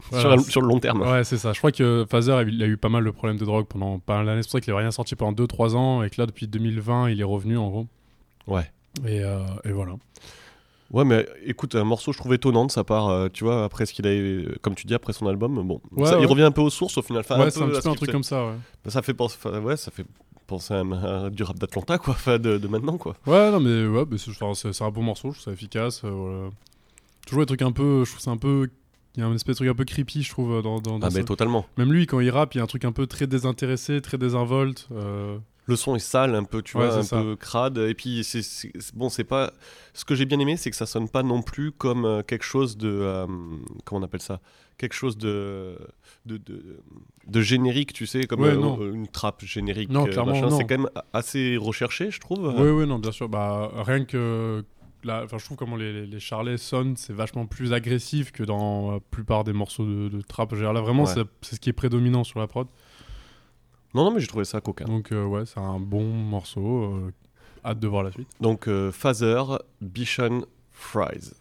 [0.09, 0.35] Sur, voilà.
[0.37, 1.01] le- sur le long terme.
[1.01, 1.53] Ouais, c'est ça.
[1.53, 4.17] Je crois que Phaser, il a eu pas mal de problèmes de drogue pendant pas
[4.17, 4.41] mal d'années.
[4.41, 7.09] C'est pour ça qu'il avait rien sorti pendant 2-3 ans et que là, depuis 2020,
[7.11, 7.87] il est revenu en gros.
[8.47, 8.69] Ouais.
[9.05, 9.17] Et,
[9.65, 9.93] et voilà.
[10.91, 13.85] Ouais, mais écoute, un morceau, je trouve étonnant de sa part, euh, tu vois, après
[13.85, 16.43] ce qu'il a, euh, comme tu dis, après son album, bon, Ouais, ça- il revient
[16.43, 17.21] un peu aux sources au final.
[17.21, 18.53] Enfin, ouais, c'est un petit peu un truc comme ça, ouais.
[18.87, 20.05] Ça fait penser, ouais, ça fait
[20.47, 23.15] penser à, du rap d'Atlanta, quoi, de, de maintenant, quoi.
[23.25, 26.01] Ouais, non, mais ouais, c'est un bon morceau, je trouve ça efficace.
[26.05, 26.49] euh, voilà.
[27.25, 28.05] Toujours des trucs un peu.
[28.05, 28.69] Je trouve c'est un peu.
[29.17, 31.07] Il y a un espèce de truc un peu creepy, je trouve, dans, dans, dans
[31.07, 31.65] Ah, mais totalement.
[31.77, 34.17] Même lui, quand il rappe, il y a un truc un peu très désintéressé, très
[34.17, 34.87] désinvolte.
[34.93, 37.21] euh, Le son est sale, un peu, tu Ouais, vois, un ça.
[37.21, 37.77] peu crade.
[37.77, 38.41] Et puis, c'est
[38.95, 39.51] bon, c'est pas.
[39.93, 42.45] Ce que j'ai bien aimé, c'est que ça sonne pas non plus comme euh, quelque
[42.45, 42.89] chose de.
[42.89, 43.27] euh,
[43.85, 44.39] comment on appelle ça?
[44.77, 45.77] Quelque chose de.
[46.25, 46.79] De, de,
[47.27, 49.89] de générique, tu sais, comme Ouais, euh, une trappe générique.
[49.89, 50.49] Non, clairement.
[50.57, 52.53] C'est quand même assez recherché, je trouve.
[52.57, 53.27] Oui, oui, non, bien sûr.
[53.29, 54.63] Bah, rien que.
[55.07, 58.91] Enfin, je trouve comment les, les, les charlets sonnent, c'est vachement plus agressif que dans
[58.93, 60.51] la plupart des morceaux de, de trap.
[60.53, 61.13] Là, vraiment, Ouais.
[61.41, 62.67] c'est ce qui est prédominant sur la prod.
[63.93, 64.85] Non, non, mais j'ai trouvé ça coquin.
[64.85, 66.83] Donc, euh, ouais, c'est un bon morceau.
[66.83, 67.11] euh,
[67.65, 68.27] hâte de voir la suite.
[68.39, 68.91] Donc, euh,
[69.81, 71.33] Bichon, Fries.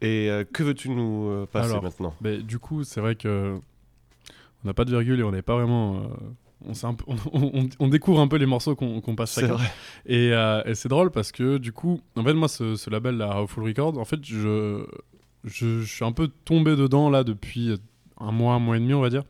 [0.00, 2.14] Et euh, que veux-tu nous passer Alors, maintenant?
[2.20, 3.58] Mais du coup, c'est vrai que
[4.64, 6.02] on n'a pas de virgule et on n'est pas vraiment.
[6.66, 9.54] on, peu- on, on- on découvre un peu les morceaux qu'on passe C'est chacun.
[9.54, 9.66] vrai.
[10.06, 10.32] Et,
[10.66, 13.64] et c'est drôle parce que du coup, en fait, moi, ce, ce label, la Howful
[13.64, 14.84] Record, en fait, je,
[15.44, 17.74] je, je suis un peu tombé dedans là depuis
[18.18, 19.22] un mois, un mois et demi, on va dire.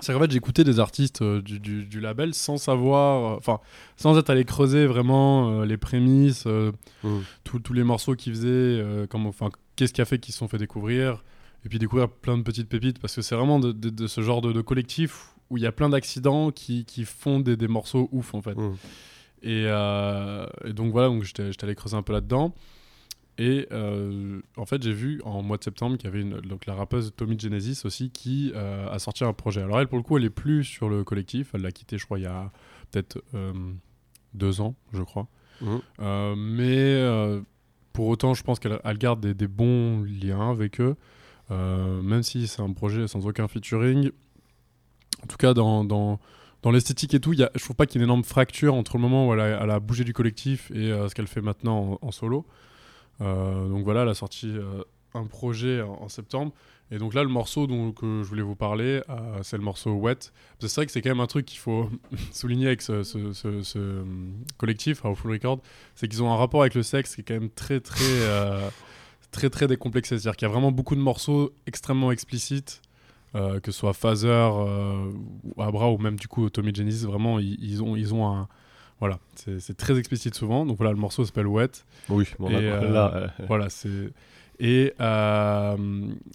[0.00, 3.60] C'est qu'en fait, j'écoutais des artistes euh, du, du- du label sans savoir, euh, enfin,
[3.96, 6.72] sans être allé creuser vraiment euh, les prémices, euh,
[7.04, 7.18] Mm.
[7.44, 11.22] tous- les morceaux qu'ils faisaient, enfin, qu'est-ce qui a fait qu'ils se sont fait découvrir,
[11.64, 14.20] et puis découvrir plein de petites pépites, parce que c'est vraiment de, de- de ce
[14.20, 17.68] genre de, de collectif où il y a plein d'accidents qui, qui font des, des
[17.68, 18.56] morceaux ouf en fait.
[18.56, 18.74] Mm.
[19.42, 19.64] Et,
[20.64, 22.54] et donc voilà, donc j'étais allé creuser un peu là-dedans.
[23.36, 26.66] Et euh, en fait, j'ai vu en mois de septembre qu'il y avait une, donc
[26.66, 29.62] la rappeuse Tommy Genesis aussi qui euh, a sorti un projet.
[29.62, 31.50] Alors elle, pour le coup, elle est plus sur le collectif.
[31.52, 32.52] Elle l'a quitté, je crois, il y a
[32.90, 33.52] peut-être euh,
[34.34, 35.26] deux ans, je crois.
[36.00, 37.42] Euh, mais
[37.92, 40.96] pour autant, je pense qu'elle elle garde des, des bons liens avec eux,
[41.50, 44.10] même si c'est un projet sans aucun featuring.
[45.22, 46.20] En tout cas, dans, dans,
[46.62, 48.74] dans l'esthétique et tout, y a, je trouve pas qu'il y ait une énorme fracture
[48.74, 51.28] entre le moment où elle a, elle a bougé du collectif et euh, ce qu'elle
[51.28, 52.46] fait maintenant en, en solo.
[53.20, 54.82] Euh, donc voilà, elle a sorti euh,
[55.14, 56.52] un projet en, septembre.
[56.90, 59.92] Et donc là, le morceau dont que je voulais vous parler, euh, c'est le morceau
[59.92, 60.32] Wet.
[60.60, 61.88] C'est vrai que c'est quand même un truc qu'il faut
[62.32, 64.04] souligner avec ce,
[64.58, 65.60] collectif, à Full Record,
[65.94, 68.04] c'est qu'ils ont un rapport avec le sexe qui est quand même très très
[69.30, 70.18] très très décomplexé.
[70.18, 72.82] C'est-à-dire qu'il y a vraiment beaucoup de morceaux extrêmement explicites.
[73.32, 75.10] que ce soit Phaser, euh,
[75.58, 78.48] Abra ou même du coup Tommy Genesis, vraiment ils ont, ils ont un.
[79.00, 80.64] Voilà, c'est très explicite souvent.
[80.64, 81.70] Donc voilà, le morceau s'appelle Wet.
[82.08, 84.12] Oui, bon, Et, là, euh, là, euh, Voilà, c'est.
[84.60, 85.76] Et, euh,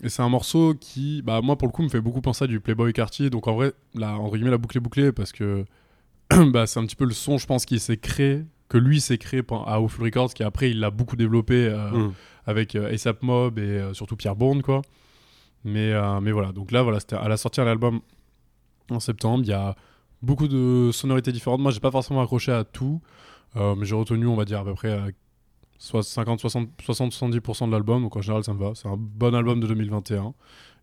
[0.03, 2.47] et c'est un morceau qui, bah, moi, pour le coup, me fait beaucoup penser à
[2.47, 3.29] du Playboy Cartier.
[3.29, 5.65] Donc, en vrai, la, entre guillemets, la boucle est bouclée parce que
[6.51, 9.17] bah, c'est un petit peu le son, je pense, qui s'est créé, que lui s'est
[9.17, 12.13] créé à Awful Records, qui après, il l'a beaucoup développé euh, hmm.
[12.45, 14.81] avec euh, ASAP Mob et surtout Pierre Bond, quoi.
[15.63, 18.01] Mais, mais voilà, donc là, voilà, c'était à la sortie de l'album
[18.89, 19.43] en septembre.
[19.43, 19.75] Il y a
[20.21, 21.61] beaucoup de sonorités différentes.
[21.61, 23.01] Moi, j'ai pas forcément accroché à tout,
[23.55, 24.99] euh, mais j'ai retenu, on va dire, à peu près
[25.77, 28.03] soit 50, 60, 60, 70% de l'album.
[28.03, 28.73] Donc en général, ça me va.
[28.75, 30.33] C'est un bon album de 2021.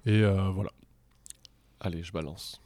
[0.07, 0.71] Et euh, voilà.
[1.81, 2.61] Allez, je balance.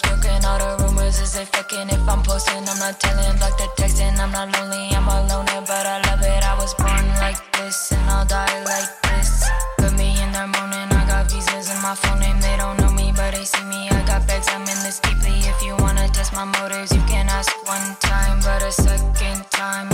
[0.00, 0.28] The.
[0.48, 1.88] All the is they fucking.
[1.88, 3.36] If I'm posting, I'm not telling.
[3.38, 5.46] Block the texting, I'm not lonely, I'm alone.
[5.64, 9.48] But I love it, I was born like this, and I'll die like this.
[9.78, 12.38] Put me in the morning, I got visas in my phone name.
[12.40, 13.88] They don't know me, but they see me.
[13.88, 15.40] I got bags, I'm in this deeply.
[15.48, 18.40] If you wanna test my motives, you can ask one time.
[18.44, 19.88] But a second time,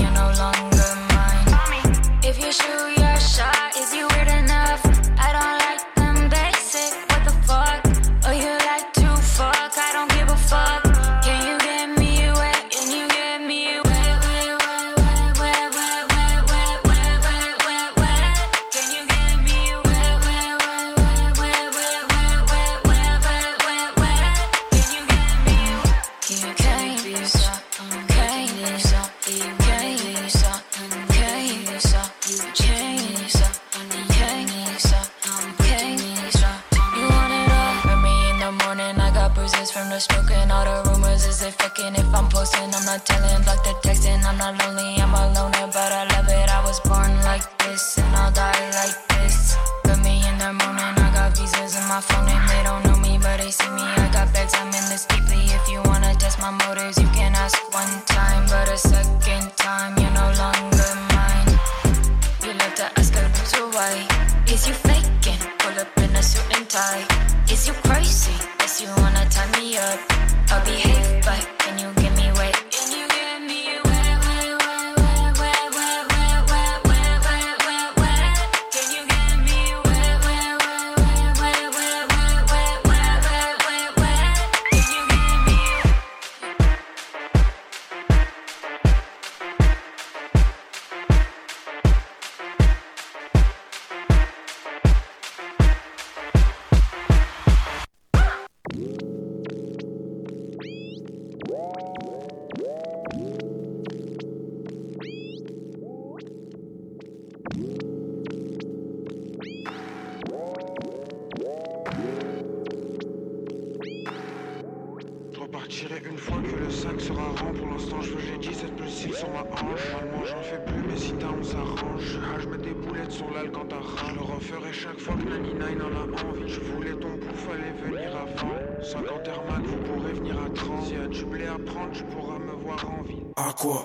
[117.05, 117.53] sera rond.
[117.59, 119.85] Pour l'instant, je veux j'ai 17 plus 6 sur ma hanche.
[119.93, 122.19] Normalement, j'en fais plus, mais si t'as, on s'arrange.
[122.25, 124.09] Ah, je mets des boulettes sur l'al quand t'as ras.
[124.09, 126.49] Je le referai chaque fois que Nani Nine en a envie.
[126.49, 128.57] Je voulais ton coup, fallait venir avant.
[128.83, 130.87] 50 Air Max, vous pourrez venir à 30.
[130.87, 133.25] S'il y a du blé à prendre, tu pourras me voir en ville.
[133.37, 133.85] À quoi?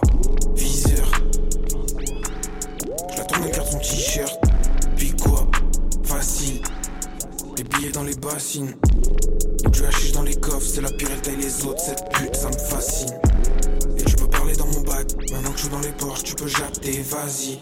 [0.55, 1.07] Viseur.
[3.11, 4.48] Je la tourne, garde son t-shirt.
[7.99, 8.73] Dans les bassines.
[9.71, 11.81] Du hashish dans les coffres, c'est la pire, elle taille les autres.
[11.81, 13.19] Cette pute, ça me fascine.
[13.97, 15.05] Et tu peux parler dans mon bac.
[15.31, 17.59] Maintenant que je suis dans les porches, tu peux japter, vas-y.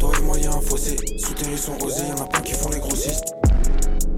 [0.00, 0.96] Toi et moi, y'a un fossé.
[1.04, 3.34] Ils sont osés, y'en a plein qui font les grossistes.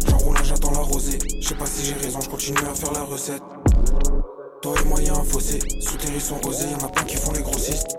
[0.09, 1.19] J'enroule là, j'attends la rosée.
[1.39, 3.43] Je sais pas si j'ai raison, je continue à faire la recette.
[4.63, 5.59] Toi et moi, y'a un fossé.
[6.15, 7.99] Ils sont osés, y'en a plein qui font les grossistes.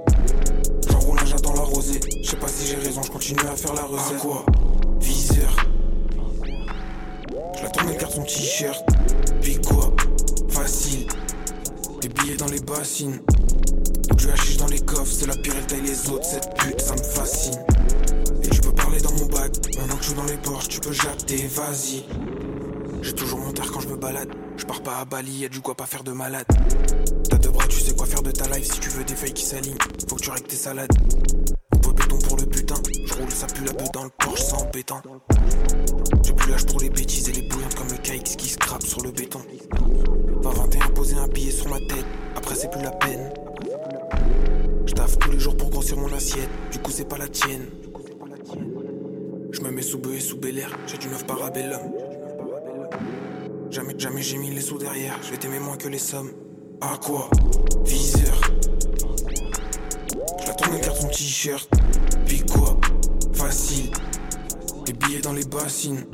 [0.90, 2.00] J'enroule là, j'attends la rosée.
[2.24, 4.18] Je sais pas si j'ai raison, je continue à faire la recette.
[4.18, 4.46] À quoi
[8.34, 8.84] t-shirt.
[9.42, 9.94] Puis quoi
[10.50, 11.08] Facile.
[12.02, 13.20] Des billets dans les bassines.
[14.16, 16.26] Du hashish dans les coffres, c'est la pire, elle les autres.
[16.26, 17.60] Cette pute, ça me fascine.
[18.44, 19.52] Et tu peux parler dans mon bac.
[19.78, 22.06] Maintenant que je suis dans les porches, tu peux japter, vas-y.
[23.02, 24.30] J'ai toujours mon terre quand je me balade.
[24.58, 26.46] Je pars pas à Bali, y'a du quoi pas faire de malade.
[27.30, 28.72] T'as deux bras, tu sais quoi faire de ta life.
[28.72, 29.78] Si tu veux des feuilles qui s'alignent,
[30.08, 30.92] faut que tu règles tes salades.
[33.62, 35.02] Pue la beuh dans le Porsche, c'est embêtant.
[36.24, 39.04] J'ai plus l'âge pour les bêtises et les bouillantes comme le KX qui scrape sur
[39.04, 39.40] le béton.
[40.42, 42.06] 20-21 poser un billet sur ma tête,
[42.36, 43.32] après c'est plus la peine.
[44.88, 47.68] Je taffe tous les jours pour grossir mon assiette, du coup c'est pas la tienne.
[49.52, 51.82] Je me mets sous bœuf et sous Bel Air, j'ai du neuf parabellum.
[53.70, 55.20] Jamais, jamais j'ai mis les sous derrière.
[55.22, 56.32] Je vais t'aimer moins que les sommes.
[56.82, 57.30] À quoi?
[57.86, 58.42] Viseur.
[60.42, 61.70] Je la tourne, garde son t-shirt.
[63.52, 63.92] Facile.
[64.98, 66.06] Billets dans les bassines.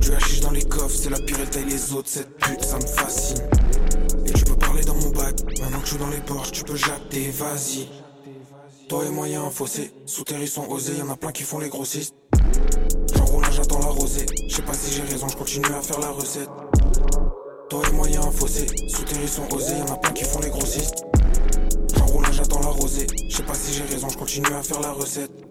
[0.00, 2.08] Du hashish dans les coffres, c'est la pire, taille les autres.
[2.08, 3.38] Cette pute, ça me fascine.
[4.26, 5.36] Et tu peux parler dans mon bac.
[5.60, 7.88] Maintenant que je suis dans les porches, tu peux jacter, vas-y.
[8.88, 9.92] Toi et moi, y'a un fossé.
[10.06, 12.16] Sous ils sont osés, y'en a plein qui font les grossistes.
[13.14, 14.26] J'enroule un, j'attends la rosée.
[14.48, 16.50] Je sais pas si j'ai raison, je continue à faire la recette.
[17.68, 18.66] Toi et moi, y'a un fossé.
[18.88, 21.04] Sous ils sont osés, y'en a plein qui font les grossistes.
[21.96, 23.06] J'enroule un, j'attends la rosée.
[23.28, 25.49] Je sais pas si j'ai raison, je continue à faire la recette.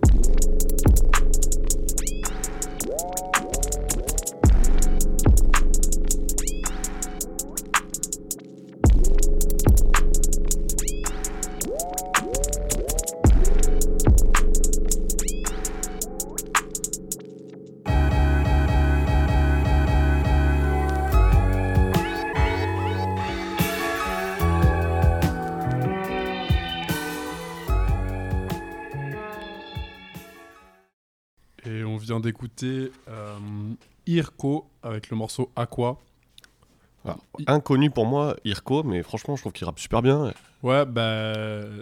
[32.19, 33.37] Vient d'écouter euh,
[34.07, 35.97] Irko avec le morceau Aqua.
[37.05, 40.33] Alors, inconnu pour moi, Irko, mais franchement, je trouve qu'il rappe super bien.
[40.63, 41.33] Ouais, bah,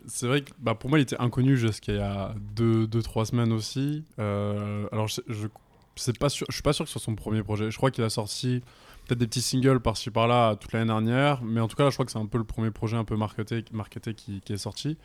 [0.06, 2.88] c'est vrai que bah, pour moi, il était inconnu jusqu'à il y a 2-3 deux,
[2.88, 4.04] deux, semaines aussi.
[4.20, 5.48] Euh, alors, je, je,
[5.96, 7.72] c'est pas sûr, je suis pas sûr que ce soit son premier projet.
[7.72, 8.62] Je crois qu'il a sorti
[9.08, 11.96] peut-être des petits singles par-ci par-là toute l'année dernière, mais en tout cas, là, je
[11.96, 14.58] crois que c'est un peu le premier projet un peu marketé, marketé qui, qui est
[14.58, 14.98] sorti.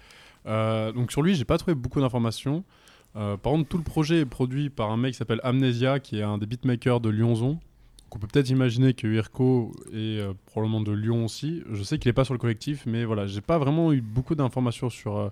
[0.47, 2.65] Euh, donc, sur lui, j'ai pas trouvé beaucoup d'informations.
[3.17, 6.19] Euh, par contre, tout le projet est produit par un mec qui s'appelle Amnesia, qui
[6.19, 7.59] est un des beatmakers de Lyonzon.
[8.15, 11.63] On peut peut-être imaginer que Irko est euh, probablement de Lyon aussi.
[11.71, 14.35] Je sais qu'il n'est pas sur le collectif, mais voilà, j'ai pas vraiment eu beaucoup
[14.35, 15.29] d'informations sur euh,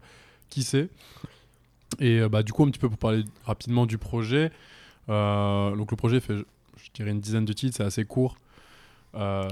[0.48, 0.88] qui c'est.
[1.98, 4.52] Et bah, du coup, un petit peu pour parler rapidement du projet.
[5.08, 8.36] Donc le projet fait, je dirais, une dizaine de titres, c'est assez court.
[9.14, 9.48] Euh,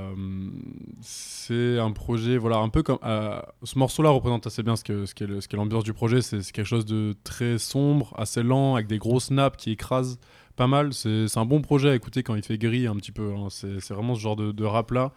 [1.00, 2.98] c'est un projet, voilà, un peu comme.
[3.04, 6.22] euh, ce morceau-là représente assez bien ce que ce qu'est l'ambiance du projet.
[6.22, 10.18] C'est quelque chose de très sombre, assez lent, avec des grosses nappes qui écrasent
[10.56, 10.92] pas mal.
[10.92, 13.32] C'est un bon projet à écouter quand il fait gris un petit peu.
[13.34, 13.48] hein.
[13.50, 15.12] C'est vraiment ce genre de, rap-là.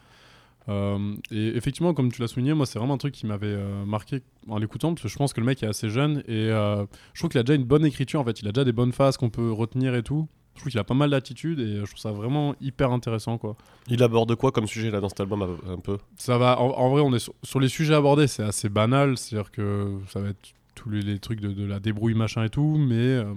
[0.70, 4.22] Euh, et effectivement, comme tu l'as souligné, moi, c'est vraiment un truc qui m'avait marqué
[4.48, 7.30] en l'écoutant, parce que je pense que le mec est assez jeune et je trouve
[7.30, 8.20] qu'il a déjà une bonne écriture.
[8.20, 10.28] En fait, il a déjà des bonnes phases qu'on peut retenir et tout.
[10.56, 13.56] Je trouve qu'il a pas mal d'attitude et je trouve ça vraiment hyper intéressant, quoi.
[13.88, 15.98] Il aborde quoi comme sujet là dans cet album un peu?
[16.18, 16.60] Ça va.
[16.60, 19.18] En, en vrai, on est sur, sur les sujets abordés, c'est assez banal.
[19.18, 22.50] C'est-à-dire que ça va être tous les, les trucs de, de la débrouille machin et
[22.50, 23.34] tout, mais euh,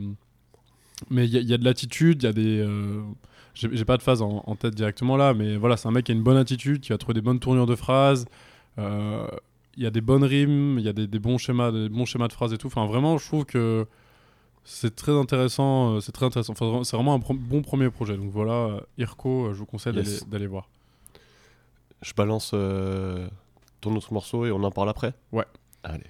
[1.10, 2.60] mais il y, a- il y a de l'attitude, il y a des.
[2.60, 3.02] euh,
[3.54, 6.12] j'ai pas de phase en, en tête directement là, mais voilà, c'est un mec qui
[6.12, 8.26] a une bonne attitude, qui va trouver des bonnes tournures de phrases.
[8.78, 9.26] euh,
[9.76, 12.04] Il y a des bonnes rimes, il y a des, des bons schémas, des bons
[12.04, 12.66] schémas de phrases et tout.
[12.66, 13.86] Enfin, vraiment, je trouve que
[14.64, 15.94] c'est très intéressant.
[15.96, 16.52] euh, C'est très intéressant.
[16.52, 18.16] Enfin, c'est vraiment un bon premier projet.
[18.16, 20.28] Donc voilà, euh, Irko, euh, je vous conseille d'aller- Yes.
[20.28, 20.68] d'aller voir.
[22.02, 23.28] Je balance euh,
[23.80, 25.14] ton autre morceau et on en parle après?
[25.32, 25.44] Ouais.
[25.82, 26.04] Allez.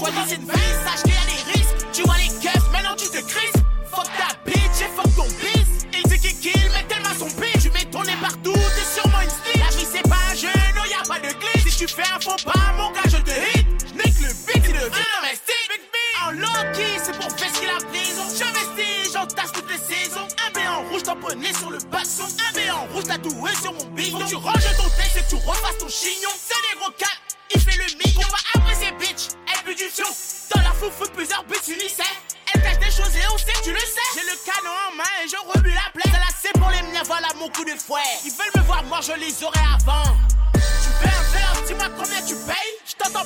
[0.00, 0.74] Baisse, loup à choisi une vie.
[0.84, 1.76] Sache qu'il y a des risques.
[1.92, 3.60] Tu vois les keufs, maintenant tu te crises.
[3.90, 5.86] Fuck ta bitch et fuck ton bis.
[5.92, 7.62] Il dit qu'il kill, mais tellement son bitch.
[7.62, 9.58] Tu mets ton nez partout, t'es sûrement une snitch.
[9.58, 11.68] La vie c'est pas un jeu, non y'a pas de glitch.
[11.68, 13.66] Si tu fais un faux pas, mon gars, je te hit.
[13.88, 15.54] J'nique le beat, il devient domestique.
[16.26, 18.24] En low-key, c'est pour fesquer la prison.
[18.36, 20.26] J'investis, j'entasse toutes les saisons.
[20.44, 22.24] Un B en rouge tamponné sur le basson.
[22.24, 23.78] Un B en rouge tatoué sur mon.
[23.80, 26.30] Faut que tu ranges ton texte et que tu refasses ton chignon.
[26.34, 27.15] C'est des gros cap,
[39.02, 40.16] je les aurais avant.
[40.54, 40.60] Tu
[41.00, 42.34] fais un verre, dis-moi combien tu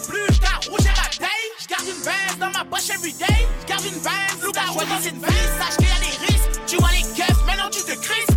[0.08, 1.50] plus, car rouge est ma taille.
[1.60, 3.46] J'garde une veste dans ma poche everyday.
[3.66, 5.48] J'garde une veste, loup choisi cette vie.
[5.58, 6.60] Sache qu'il y a risques.
[6.66, 8.29] Tu vois les keufs, maintenant tu te crises.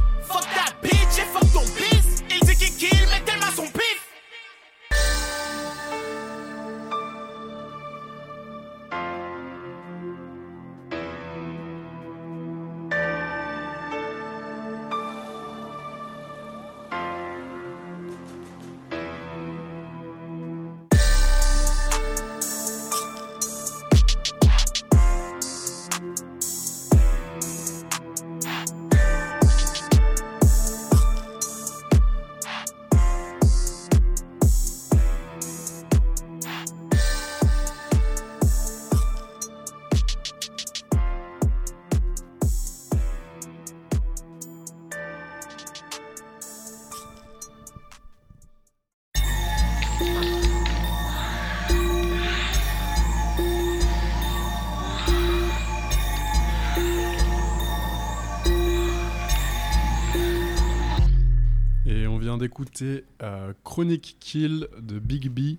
[62.64, 65.58] D'écouter euh, Chronic Kill de Big B.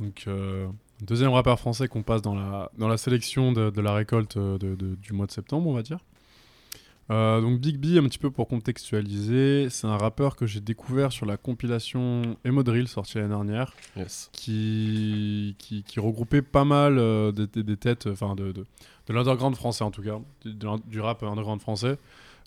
[0.00, 0.66] Donc, euh,
[1.02, 4.56] deuxième rappeur français qu'on passe dans la, dans la sélection de, de la récolte euh,
[4.58, 5.98] de- de- du mois de septembre, on va dire.
[7.10, 11.12] Euh, donc Big B, un petit peu pour contextualiser, c'est un rappeur que j'ai découvert
[11.12, 13.74] sur la compilation Emo Drill sortie l'année dernière,
[14.32, 16.96] qui, qui, qui regroupait pas mal
[17.34, 18.64] des, des- des têtes, enfin de, de,
[19.08, 20.54] de l'underground français en tout cas, du,
[20.86, 21.98] du rap underground français.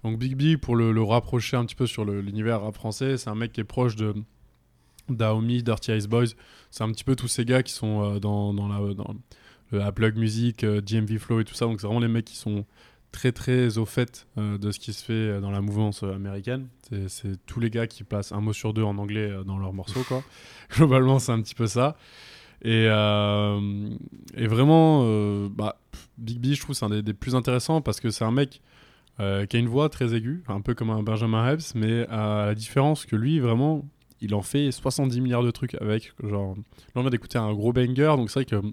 [0.03, 3.29] Donc Big B, pour le, le rapprocher un petit peu sur l'univers rap français, c'est
[3.29, 4.13] un mec qui est proche de
[5.09, 6.27] Daomi, Dirty Ice Boys.
[6.71, 9.13] C'est un petit peu tous ces gars qui sont euh, dans, dans la, dans
[9.71, 11.65] le la Plug Music, euh, GMV Flow et tout ça.
[11.65, 12.65] Donc c'est vraiment les mecs qui sont
[13.11, 16.13] très très au fait euh, de ce qui se fait euh, dans la mouvance euh,
[16.13, 16.67] américaine.
[17.07, 19.73] C'est- tous les gars qui passent un mot sur deux en anglais euh, dans leurs
[19.73, 20.23] morceaux, quoi.
[20.75, 21.97] Globalement, c'est un petit peu ça.
[22.61, 23.89] Et, euh,
[24.35, 25.77] et vraiment, euh, bah,
[26.17, 28.61] Big B, je trouve, c'est un des, des plus intéressants parce que c'est un mec
[29.19, 32.47] euh, qui a une voix très aiguë, un peu comme un Benjamin Epps, mais à
[32.47, 33.85] la différence que lui, vraiment,
[34.21, 36.13] il en fait 70 milliards de trucs avec.
[36.23, 36.55] Genre,
[36.95, 38.67] là, vient d'écouter un gros banger, donc c'est vrai que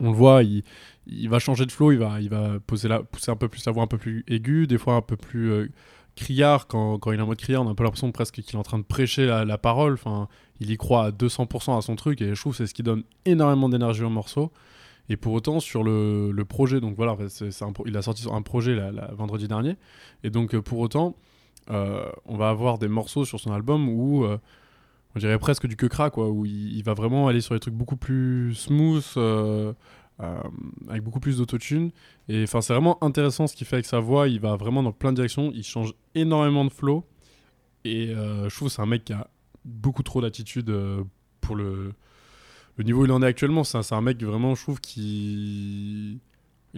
[0.00, 0.62] on le voit, il,
[1.06, 3.60] il va changer de flow, il va, il va poser la, pousser un peu plus
[3.60, 5.68] sa voix un peu plus aiguë, des fois un peu plus euh,
[6.14, 6.66] criard.
[6.68, 8.58] Quand, quand il est en mode criard, on a un peu l'impression presque qu'il est
[8.58, 9.94] en train de prêcher la, la parole.
[9.94, 10.28] Enfin,
[10.60, 13.02] il y croit à 200% à son truc, et je trouve c'est ce qui donne
[13.24, 14.52] énormément d'énergie au morceau.
[15.08, 18.42] Et pour autant, sur le, le projet, donc voilà, c'est- un il a sorti un
[18.42, 19.76] projet la, vendredi dernier.
[20.22, 21.16] Et donc, euh, pour autant,
[21.70, 24.38] euh, on va avoir des morceaux sur son album où euh,
[25.14, 27.74] on dirait presque du que cra, quoi, où il, va vraiment aller sur des trucs
[27.74, 29.72] beaucoup plus smooth, euh,
[30.88, 31.90] avec beaucoup plus d'autotune.
[32.28, 34.28] Et enfin, c'est vraiment intéressant ce qu'il fait avec sa voix.
[34.28, 35.50] Il va vraiment dans plein de directions.
[35.54, 37.04] Il change énormément de flow.
[37.84, 39.30] Et je trouve que c'est un mec qui a
[39.64, 40.74] beaucoup trop d'attitude
[41.40, 41.94] pour le,
[42.78, 43.64] le niveau où il en est actuellement.
[43.64, 46.20] C'est un, mec vraiment, je trouve, qui.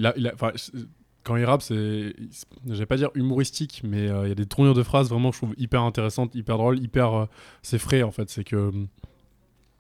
[0.03, 0.13] A,
[1.23, 2.15] quand il rappe, c'est.
[2.67, 5.33] Je vais pas dire humoristique, mais euh, il y a des tournures de phrases vraiment,
[5.33, 7.15] je trouve, hyper intéressantes, hyper drôles, hyper.
[7.15, 7.27] euh,
[7.63, 8.31] c'est frais en fait.
[8.31, 8.73] C'est que.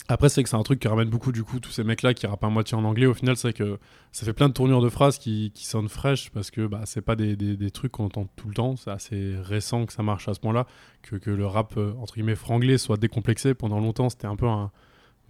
[0.08, 2.26] Après, c'est que c'est un truc qui ramène beaucoup, du coup, tous ces mecs-là qui
[2.26, 3.06] rappent à moitié en anglais.
[3.06, 3.78] Au final, c'est que
[4.10, 7.14] ça fait plein de tournures de phrases qui, sonnent fraîches parce que bah, c'est pas
[7.14, 8.74] des trucs qu'on entend tout le temps.
[8.74, 10.66] C'est assez récent que ça marche à ce point-là.
[11.02, 13.54] Que, que le rap, euh, entre guillemets, franglais soit décomplexé.
[13.54, 14.72] Pendant longtemps, c'était un peu un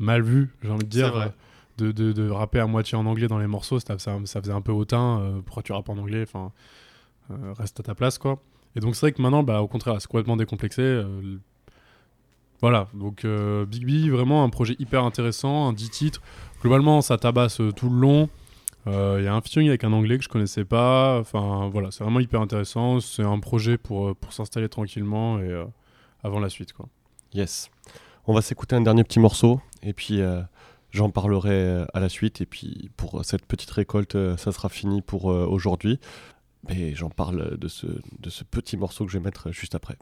[0.00, 1.12] mal vu, j'ai envie de dire.
[1.12, 1.26] Vrai.
[1.26, 1.30] euh,
[1.78, 4.52] De, de, de rapper à moitié en anglais dans les morceaux, ça, ça, ça faisait
[4.52, 5.20] un peu hautain.
[5.20, 6.52] euh, pourquoi tu rappes en anglais Enfin,
[7.30, 8.38] euh, reste à ta place, quoi.
[8.76, 10.82] Et donc, c'est vrai que maintenant, bah, au contraire, c'est complètement décomplexé.
[10.82, 11.38] euh,
[12.60, 16.20] voilà, donc euh, Big B, vraiment un projet hyper intéressant, un 10 titres.
[16.60, 18.28] Globalement, ça tabasse euh, tout le long.
[18.86, 21.18] Euh, Il y a un featuring avec un anglais que je connaissais pas.
[21.20, 23.00] Enfin, voilà, c'est vraiment hyper intéressant.
[23.00, 25.64] C'est un projet pour, pour s'installer tranquillement et euh,
[26.22, 26.86] avant la suite, quoi.
[27.32, 27.70] Yes.
[28.26, 30.42] On va s'écouter un dernier petit morceau et puis euh,
[30.90, 32.40] j'en parlerai euh, à la suite.
[32.40, 35.98] Et puis pour cette petite récolte, euh, ça sera fini pour euh, aujourd'hui.
[36.68, 39.96] Mais j'en parle de ce, de ce petit morceau que je vais mettre juste après.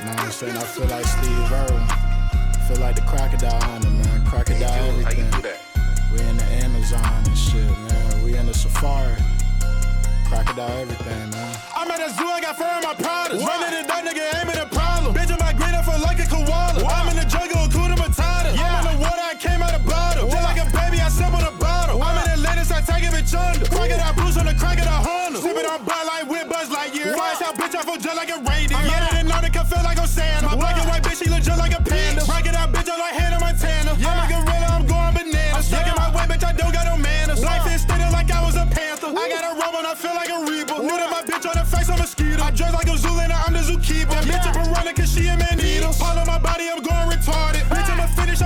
[0.00, 0.56] You know what I'm saying?
[0.56, 1.86] I feel like Steve Irwin.
[2.66, 4.24] Feel like the crocodile hunter, man.
[4.24, 5.30] Crocodile everything.
[6.12, 8.24] We in the Amazon and shit, man.
[8.24, 9.14] We in the safari.
[10.26, 11.56] Crocodile everything, man.
[11.76, 13.44] I'm at a zoo, I got fur in my products.
[13.44, 13.86] Running it
[42.20, 42.42] mosquito.
[42.42, 44.10] I dress like a Zoolander, I'm the zookeeper.
[44.10, 45.86] That Bitch, I'm a runner, cause she a man eater.
[45.86, 47.64] All on my body, I'm going retarded.
[47.68, 48.38] Bitch, I'ma finish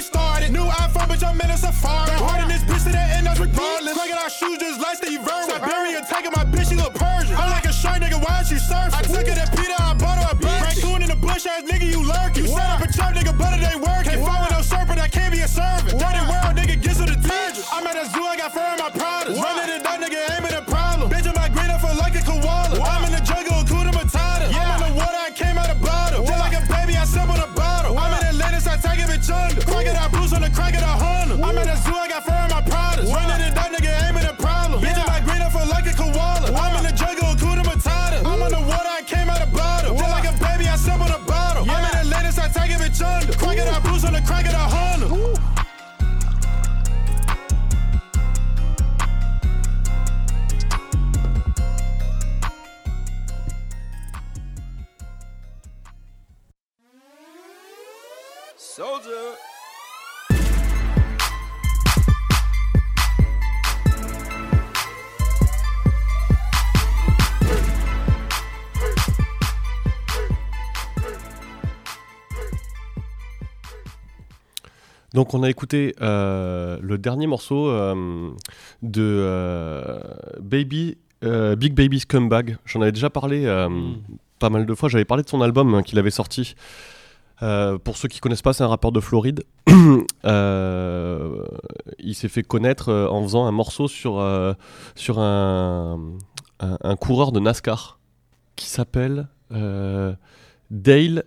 [0.00, 2.10] started New iPhone, bitch, I'm in a safari.
[2.18, 3.94] Hard in this bitch to the end, that's regardless.
[3.94, 5.50] Cracking our shoes just like Steve Irwin.
[5.50, 7.36] Siberian taking my bitch, she look Persian.
[7.36, 8.98] I'm like a shark, nigga, why she surfing?
[8.98, 10.62] I took it at Peter, I bought her a bitch.
[10.62, 12.44] Raccoon in the bush, ass nigga, you lurking.
[12.44, 14.18] You set up a trap, nigga, but it ain't working.
[14.18, 15.94] Can't find with no serpent, I can't be a servant.
[16.00, 17.66] Dirty world, nigga, get to the detergent.
[17.70, 18.90] I'm at a zoo, I got fur in my
[75.30, 78.30] Donc on a écouté euh, le dernier morceau euh,
[78.82, 80.00] de euh,
[80.40, 82.56] Baby, Big Baby Scumbag.
[82.64, 83.68] J'en avais déjà parlé euh,
[84.40, 84.88] pas mal de fois.
[84.88, 86.56] J'avais parlé de son album hein, qu'il avait sorti.
[87.38, 89.44] Pour ceux qui connaissent pas, c'est un rappeur de Floride.
[89.68, 90.04] Il
[92.14, 94.20] s'est fait connaître en faisant un morceau sur,
[94.96, 96.00] sur un,
[96.58, 98.00] un, un coureur de NASCAR
[98.56, 101.22] qui s'appelle Dale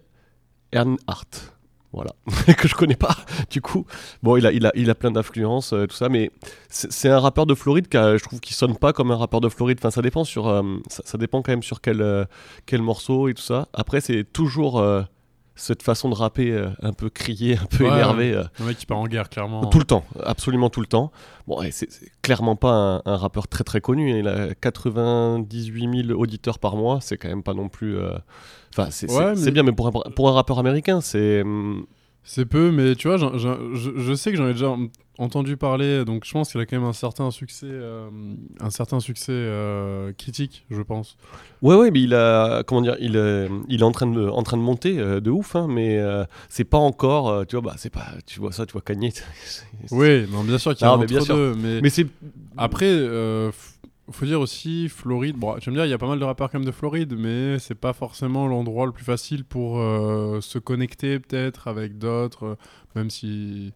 [0.74, 1.53] Earnhardt.
[1.94, 2.12] Voilà,
[2.58, 3.16] que je connais pas.
[3.52, 3.86] Du coup,
[4.24, 6.32] bon, il a, il a, il a plein d'influences, euh, tout ça, mais
[6.70, 9.50] c'est un rappeur de Floride qui, je trouve, qui sonne pas comme un rappeur de
[9.50, 9.78] Floride.
[9.80, 12.26] Enfin, ça dépend sur, euh, ça, dépend quand même sur quel, euh,
[12.66, 13.68] quel morceau et tout ça.
[13.74, 14.84] Après, c'est toujours
[15.56, 18.34] cette façon de rapper euh, un peu crié, un peu Ouais, énervé.
[18.34, 19.66] euh, Le mec qui part en guerre, clairement.
[19.68, 21.12] tout le temps, absolument tout le temps.
[21.48, 21.88] Bon, c'est
[22.22, 24.18] clairement pas un, un rappeur très très connu.
[24.20, 27.00] Il a 98 000 auditeurs par mois.
[27.02, 27.98] C'est quand même pas non plus.
[27.98, 28.18] euh,
[28.76, 31.42] Enfin, c'est c'est- Ouais, c'est mais- bien, mais pour un, pour un rappeur américain, c'est.
[31.44, 31.86] hum,
[32.24, 34.74] C'est peu, mais tu vois, j'en- je, je sais que j'en ai déjà
[35.18, 38.10] entendu parler, donc je pense qu'il a quand même un certain succès, euh,
[38.62, 41.18] un certain succès euh, critique, je pense.
[41.62, 42.64] Ouais, ouais, mais il a.
[42.64, 45.30] Comment dire Il, est- il est en train de, en train de monter euh, de
[45.32, 46.02] ouf, hein, mais
[46.50, 47.46] c'est pas encore.
[47.46, 48.08] tu vois, bah, c'est pas.
[48.26, 49.12] Tu vois ça, tu vois Kanye.
[49.92, 51.36] Oui, non, bien sûr qu'il y a Non, un mais bien sûr.
[51.58, 52.08] mais, Mais c'est.
[52.58, 52.90] après,
[54.12, 55.38] faut dire aussi Floride.
[55.38, 56.72] Bon, tu vas me dire, il y a pas mal de rappeurs quand même de
[56.72, 61.98] Floride, mais c'est pas forcément l'endroit le plus facile pour euh, se connecter peut-être avec
[61.98, 62.56] d'autres, euh,
[62.96, 63.74] même si.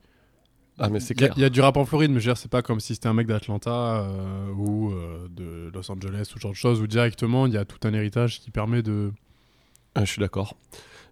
[0.80, 1.34] Ah, mais c'est clair.
[1.38, 2.94] Il y, a du rap en Floride, mais je veux dire, c'est pas comme si
[2.94, 4.94] c'était un mec d'Atlanta euh, ou
[5.30, 7.94] de Los Angeles ou ce genre de choses, où directement il y a tout un
[7.94, 9.12] héritage qui permet de.
[9.96, 10.56] Ah, je suis d'accord.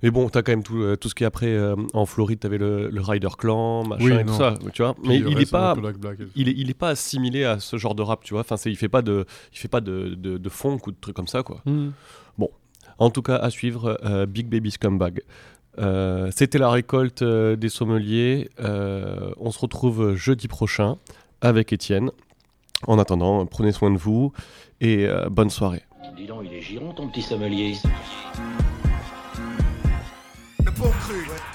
[0.03, 2.39] Mais bon, t'as quand même tout, euh, tout ce qui est après euh, en Floride,
[2.39, 4.93] t'avais le, le Rider Clan, machin Oui, et tout ça, tu vois.
[4.93, 7.77] Puis Mais il est pas, Black Black il est, il est pas assimilé à ce
[7.77, 8.41] genre de rap, tu vois.
[8.41, 10.97] Enfin, c'est, il fait pas de, il fait pas de, de, de funk ou de
[10.99, 11.61] trucs comme ça, quoi.
[11.65, 11.89] Hmm.
[12.37, 12.49] Bon,
[12.97, 15.21] en tout cas, à suivre, euh, Big Baby Scumbag.
[15.77, 18.49] Euh, c'était la récolte euh, des sommeliers.
[18.59, 20.97] Euh, on se retrouve jeudi prochain
[21.41, 22.11] avec Étienne.
[22.87, 24.31] En attendant, prenez soin de vous
[24.81, 25.83] et euh, bonne soirée.
[26.15, 27.73] Dis donc, il est giron ton petit sommelier.
[30.77, 31.54] Le bon cru.